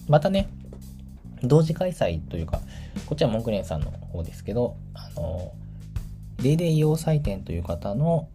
[0.08, 0.50] またね、
[1.42, 2.60] 同時開催というか、
[3.08, 5.52] こっちはモンクレンさんの方ですけど、あの、
[6.42, 8.30] デイデイ洋祭店という方の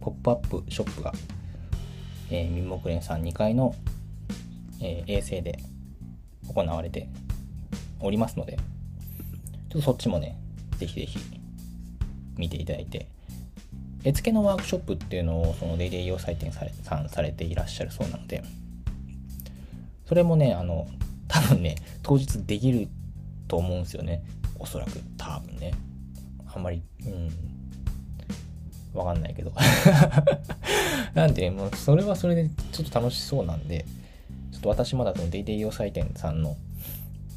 [0.00, 1.12] ポップアップショップが、
[2.30, 3.74] えー、ミンモクレンさん2階の、
[4.80, 5.58] えー、衛星で
[6.48, 7.08] 行われて
[8.00, 8.56] おりますので、
[9.70, 10.38] ちょっとそっちもね、
[10.78, 11.18] ぜひぜひ
[12.36, 13.08] 見ていただいて、
[14.04, 18.42] 絵付けのワークショップっていうのをそのデイデイ用採点されさんされていらっしゃるそうなので
[20.08, 20.88] それもねあの
[21.28, 22.88] 多分ね当日できる
[23.46, 24.22] と思うんですよね。
[24.58, 25.72] おそらく多分ね。
[26.54, 27.30] あんまりうん
[28.94, 29.52] わかんないけど
[31.14, 33.86] なんでもうそれはそれでちょっと楽しそうなんで
[34.52, 36.56] ちょっと私まだそのデイデイ用採点さんの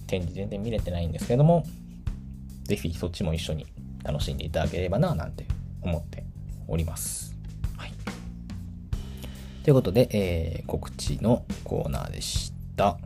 [0.07, 1.65] 展示全然見れてないんですけども
[2.63, 3.65] ぜひそっちも一緒に
[4.03, 5.45] 楽しんでいただければななんて
[5.81, 6.23] 思って
[6.67, 7.35] おります。
[7.77, 7.91] はい。
[9.63, 12.97] ということで、えー、告知のコーナーでした。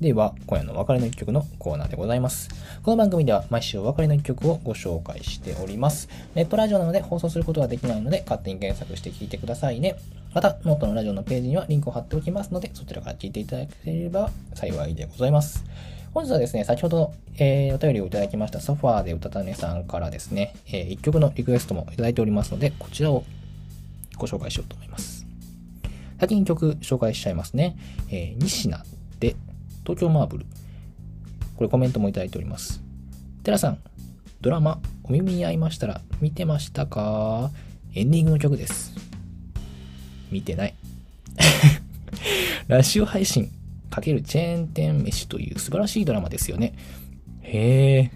[0.00, 2.50] では、今夜の別れの一曲のコーナーでございます。
[2.84, 6.08] この番組では毎週お別れの一曲をご紹介しております。
[6.36, 9.96] ネットラジオなので放送することができないので、勝手に検索して聴いてくださいね。
[10.32, 15.64] また、ノートのラジオのページにはリンクを貼っておきますので、そちらから聞いていただければ幸いでございます。
[16.14, 23.24] 本日はですね、先ほど、えー、お便りをいただきましたソファーでうたたねさんからですね、えー、1曲のリクエストもいただいておりますので、こちらを
[24.16, 25.26] ご紹介しようと思います。
[26.20, 27.76] 先に曲紹介しちゃいますね。
[28.12, 28.84] えー、西名
[29.18, 29.34] で
[29.88, 30.46] 東京マーブル。
[31.56, 32.82] これコメントもいただいております。
[33.42, 33.78] テラさん、
[34.42, 37.50] ドラマお耳に合いましたら見てましたか？
[37.94, 38.92] エンディングの曲です。
[40.30, 40.74] 見てない。
[42.68, 43.50] ラジオ配信
[43.88, 46.74] かけるチェーン店飯という素晴らしいドラマですよね。
[47.40, 48.10] へえ。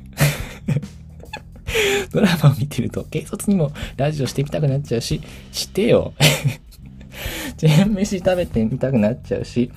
[2.13, 6.13] ドラマを見てると、軽率にもラジオしてみたくなっちゃうし、してよ。
[7.57, 9.71] チェーン飯食べてみたくなっちゃうし、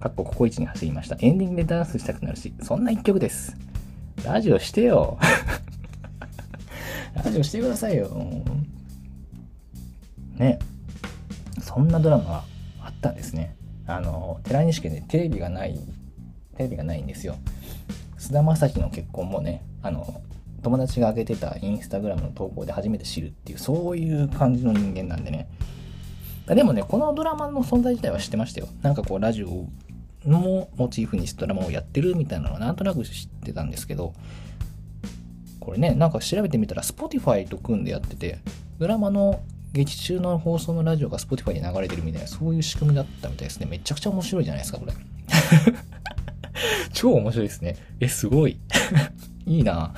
[0.00, 1.16] かっこココイチに走りました。
[1.20, 3.56] エンディングでダンスしたくなるし、そんな一曲です。
[4.24, 5.18] ラジオしてよ。
[7.14, 8.10] ラジオしてくださいよ。
[10.36, 10.58] ね。
[11.60, 12.44] そんなドラマが
[12.82, 13.56] あったんですね。
[13.86, 15.78] あの寺西家でテレビがない
[16.56, 17.36] テレビがないんですよ
[18.18, 20.22] 菅田将暉の結婚もねあの
[20.62, 25.48] 友達が上げてたインスタグラムの投稿で初めて知るっていうそういう感じの人間なんでね
[26.48, 29.66] でもねこのドラマの存在自体は知ってましたよなんかこうラジオ
[30.26, 34.14] のモチーフにしたドラマをやってるみたいなのはなんとなく知ってたんですけど
[35.60, 38.38] これねなんか調べてみたら Spotify と組んでやってて
[38.78, 39.40] ドラマの
[39.76, 43.66] 劇中の放送のラジオが Spotify に流れてるみたいな、そういう仕組みだったみたいですね。
[43.66, 44.92] めちゃくちゃ面白いじゃないですか、これ。
[46.94, 47.76] 超面白いですね。
[48.00, 48.58] え、すごい。
[49.44, 49.94] いいな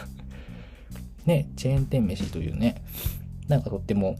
[1.26, 2.82] ね、チェーン店飯というね、
[3.46, 4.16] なんかとっても、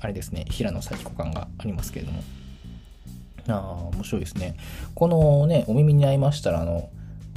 [0.00, 2.22] あれですね、平野咲子感がありますけれども。
[3.48, 4.56] ああ、面白いですね。
[4.94, 6.90] このね、お耳に合いましたら、あの、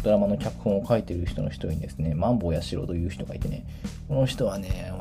[0.03, 3.65] ドラマの脚本を書いてる人の一人にですね、マンボウヤシロという人がいてね、
[4.07, 4.91] この人はね、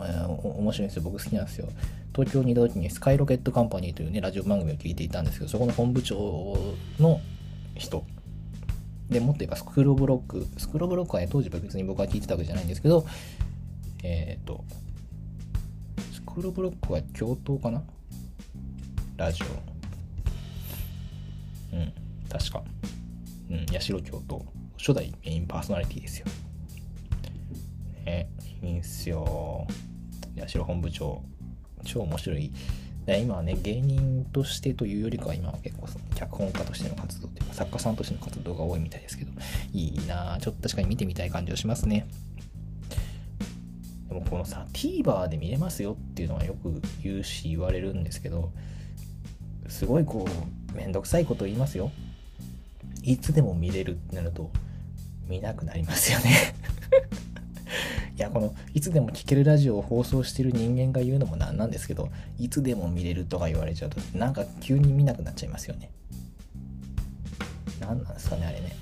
[0.43, 1.03] 面白いんですよ。
[1.03, 1.69] 僕好きなんですよ。
[2.15, 6.59] 東京にいた時にスカイロケットカンパニーというね、ラジオ番組を聞いていたんですけど、そこの本部長
[6.99, 7.21] の
[7.77, 8.05] 人。
[9.09, 10.47] で、もっと言えばスクールブロック。
[10.59, 13.07] スクールブロックはね、当時別に僕は聞いてたわけじゃないんですけど、
[14.03, 14.65] えっ、ー、と、
[16.13, 17.83] スクールブロックは教頭かな？
[19.17, 19.80] ラジオ。
[21.73, 21.93] うん、
[22.29, 22.63] 確か。
[23.51, 24.45] うん、八代教頭。
[24.79, 26.27] 初代メインパーソナリティですよ。
[28.07, 28.31] ね、
[28.63, 29.67] いいんすよ。
[30.39, 31.23] 八代本部長。
[31.85, 32.53] 超面白い。
[33.07, 39.33] 今はね、芸人としてというよりかは今は結構その脚本家としての活動というか作家さんとしての活動が多いみたいですけど、
[39.73, 40.41] いいなぁ。
[40.41, 42.07] ちょっと確かに見てみたい感じはしますね。
[44.09, 48.53] でもこのさ、TVer で見れますよっていうのはよく言うし言われるんですけど、
[49.71, 50.27] すごいこ
[50.73, 51.91] う、めんどくさいこと言いますよ。
[53.03, 54.51] いつでも見れるってなると、
[55.27, 56.55] 見なくなりますよね
[58.17, 65.91] いや、この、いつでも聴けるラジオを放送してる人間が言うのもなんなんですけど、いつでも見れるとか言われちゃうと、なんか急に見なくなっちゃいますよね。
[67.81, 68.77] 何なんですかね、あれね。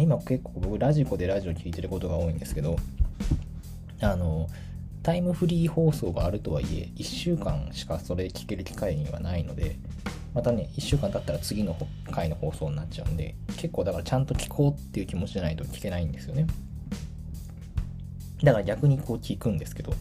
[0.00, 2.76] 今結構僕ラジコでラジオ聴いてることが多いんですけど、
[4.00, 4.48] あの、
[5.04, 9.76] タイムフリー放送があるとはいえ、1週間しかそれ聞ける機会にはないので、
[10.32, 11.76] またね、1週間経ったら次の
[12.10, 16.46] 回の放送になっちゃうんで、結構だからちゃんと聞こうっていう気持ちじゃないと聞けないんですよね。
[18.42, 19.92] だから逆にこう聞くんですけど、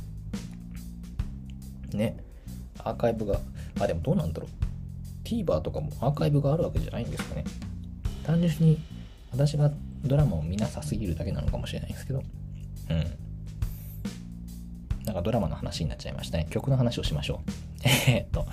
[1.94, 2.16] ね、
[2.80, 3.42] アーカイブが、
[3.82, 5.28] あ、でもどうなんだろう。
[5.28, 7.44] TVer とかもアーカイブがあるわけじゃないんですかね。
[8.26, 8.80] 単純に
[9.34, 9.70] 私が
[10.06, 12.24] ドラマを見なさすぎるだけなのかもしれないですけど、
[12.90, 13.23] うん。
[15.06, 16.48] なんかドラマの話になっちゃいましたね。
[16.50, 17.52] 曲の話をしましょう。
[18.10, 18.46] えっと、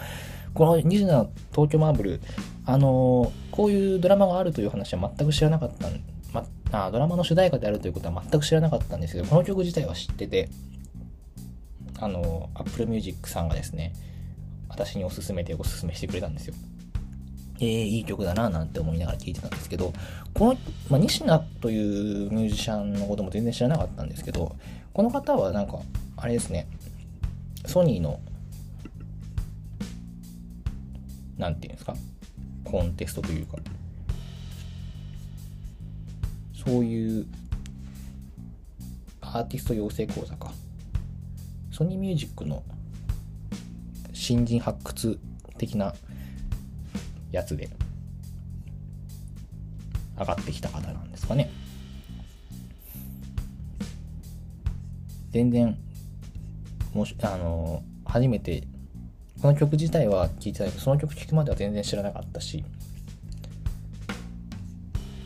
[0.55, 2.21] この西野東京マーブル、
[2.67, 5.89] あのー、こういうドラマがあるという話は全く知らなかった
[6.73, 10.49] まあ、ドラマの主題歌であるということは全く知らなかったんですけど、この曲自体は知ってて、
[11.99, 13.93] あのー、Apple Music さんがですね、
[14.69, 16.55] 私におすすめでおすすめしてくれたんですよ。
[17.59, 19.93] えー、いい曲だななんて思いながら聴いてたんですけど、
[20.33, 20.57] この、
[20.89, 24.57] まあ、西名というミュージシャンのことも全然知らなかったんですけど、
[24.93, 25.81] この方はなんか、
[26.21, 26.69] あれですね、
[27.65, 28.21] ソニーの
[31.39, 31.97] なんていうんですか？
[32.65, 33.57] コンテストというか。
[36.53, 37.27] そういう
[39.23, 40.53] アーティスト養成講座か。
[41.71, 42.63] ソニーミュージックの
[44.13, 45.19] 新人発掘
[45.57, 45.95] 的な
[47.33, 47.71] やつで
[50.19, 51.51] 上がってきた方なんですかね。
[55.31, 55.79] 全然
[56.93, 58.65] もしあの初めて
[59.41, 62.65] この曲自体は聴いてたけどその曲聴くまでは全然知らなかったし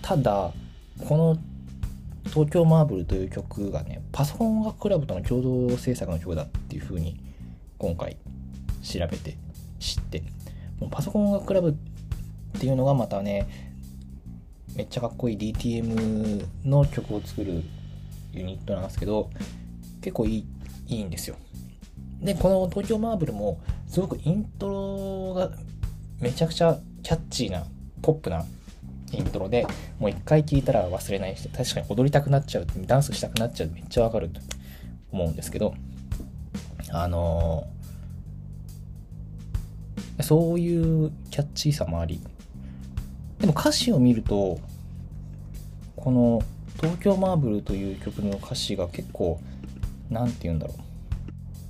[0.02, 0.52] ただ
[1.08, 1.38] この
[2.30, 7.18] 「東京マーブル」という曲がねパソコン音楽クラブとの共同制作の曲だっていう風に
[7.78, 8.16] 今回
[8.82, 9.36] 調べて
[9.80, 10.22] 知って
[10.78, 11.74] もうパソコン音楽クラブっ
[12.60, 13.46] ていうのがまたね
[14.76, 17.62] めっちゃかっこいい DTM の曲を作る
[18.32, 19.30] ユニットなんですけど
[20.02, 20.46] 結構いい
[20.86, 21.36] いいんですよ。
[22.20, 25.50] でこの東京マーブルもすごくイントロが
[26.20, 27.64] めちゃくちゃキャッチーな
[28.02, 28.44] ポップな
[29.12, 29.66] イントロで
[29.98, 34.40] もう一回聴いたら忘れないし確かに踊りたくなっちゃうダンスしたくなっちゃうめっちゃわかると
[35.12, 35.74] 思うんですけど
[36.90, 42.20] あのー、そういうキャッチーさもあり
[43.38, 44.58] でも歌詞を見ると
[45.96, 46.42] この
[46.80, 49.40] 「東京マーブル」という曲の歌詞が結構
[50.10, 50.83] 何て言うんだろう。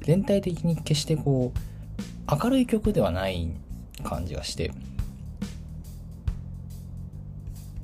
[0.04, 3.50] 全体的に決してこう明るい曲ではない
[4.02, 4.72] 感じがして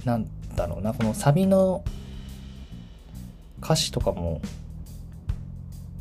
[0.05, 1.83] なんだろうなこのサビの
[3.63, 4.41] 歌詞とかも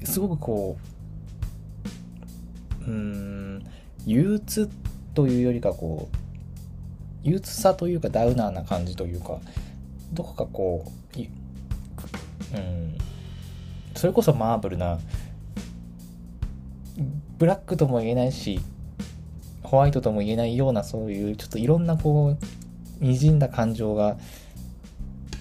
[0.03, 0.77] すごくこ
[2.87, 3.65] ううん
[4.05, 4.69] 憂鬱
[5.13, 9.39] というよりかこう憂鬱さというかダウナーな感じというか
[10.13, 11.19] どこかこう
[12.57, 12.97] うん
[13.95, 14.99] それこそマーブルな
[17.37, 18.59] ブラックとも言えないし
[19.63, 22.37] ホワイトとも言えないようなそういうちょっといろんなこ
[23.01, 24.17] うにじんだ感情が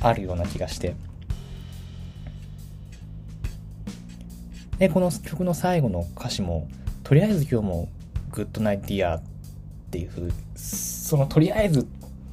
[0.00, 0.94] あるような気がして。
[4.78, 6.68] でこの曲の最後の歌詞も
[7.02, 7.88] とりあえず今日も
[8.30, 9.22] good night dear っ
[9.90, 10.11] ていう
[10.54, 11.80] そのとりあえず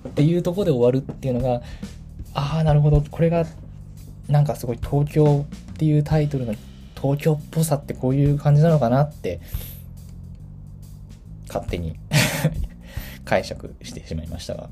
[0.07, 1.63] っていうとこで終わるっていうのが
[2.36, 3.01] ああなるほど。
[3.01, 3.45] これが
[4.28, 6.53] なんかすごい東京っていうタイトルの
[6.96, 9.39] 東京っぽさってこういう感じなのかなって
[11.48, 11.98] 勝手に
[13.26, 14.70] 解釈してしまいましたが。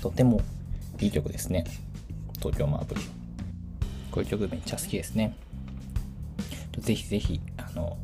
[0.00, 0.42] とても
[1.00, 1.64] いい曲ですね。
[2.38, 3.00] 東京マーブル。
[4.10, 5.34] こういう曲めっちゃ好きですね。
[6.78, 7.96] ぜひぜひあの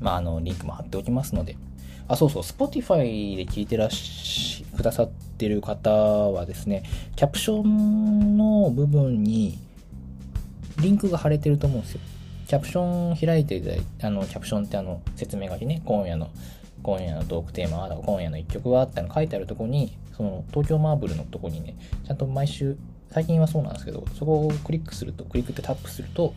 [0.00, 1.56] まああのリンクも貼っておきますので。
[2.08, 2.42] あそうそう。
[2.42, 5.08] Spotify で聞いてらっしゃくださっ
[5.38, 6.82] てる方はですね
[7.16, 9.58] キャプションの部分に
[10.80, 12.00] リンクが貼れてると思うんですよ。
[12.48, 16.30] キャプション開いていただいて、あの、キャプションってあの、説明書きね、今夜の、
[16.82, 22.76] 今夜のトークテーマは、今夜の一曲はっての書いてあるとこに、その、東京マーブルのとこにね、ちゃんと毎週、
[23.10, 26.34] 最近はそうなんですけど、そこをクリックすると、クリックってタップすると、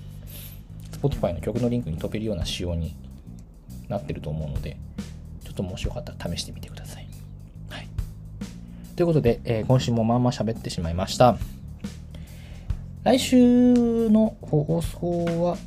[0.91, 2.95] Spotify の曲のリンクに飛べるような仕様に
[3.89, 4.77] なってると思うので、
[5.43, 7.07] ちょっともしよかったら試してみてください。
[7.69, 7.89] はい。
[8.95, 11.37] ということで、えー、今週もまあまあ喋ってしまいました。
[13.05, 15.57] 来週の放送は、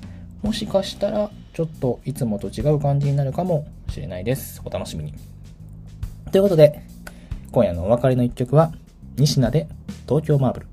[0.43, 4.61] もしかしたら、ちょっといつもと違う感じになるかもしれないです。
[4.65, 5.15] お楽しみに。
[6.33, 6.83] ということで、
[7.53, 8.73] 今夜のお別れの一曲は、
[9.17, 9.69] 西名で
[10.09, 10.67] 東京マーブル。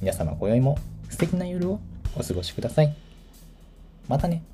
[0.00, 0.78] 皆様今宵も
[1.10, 1.80] 素敵な夜を
[2.16, 2.94] お過ごしください。
[4.06, 4.44] またね。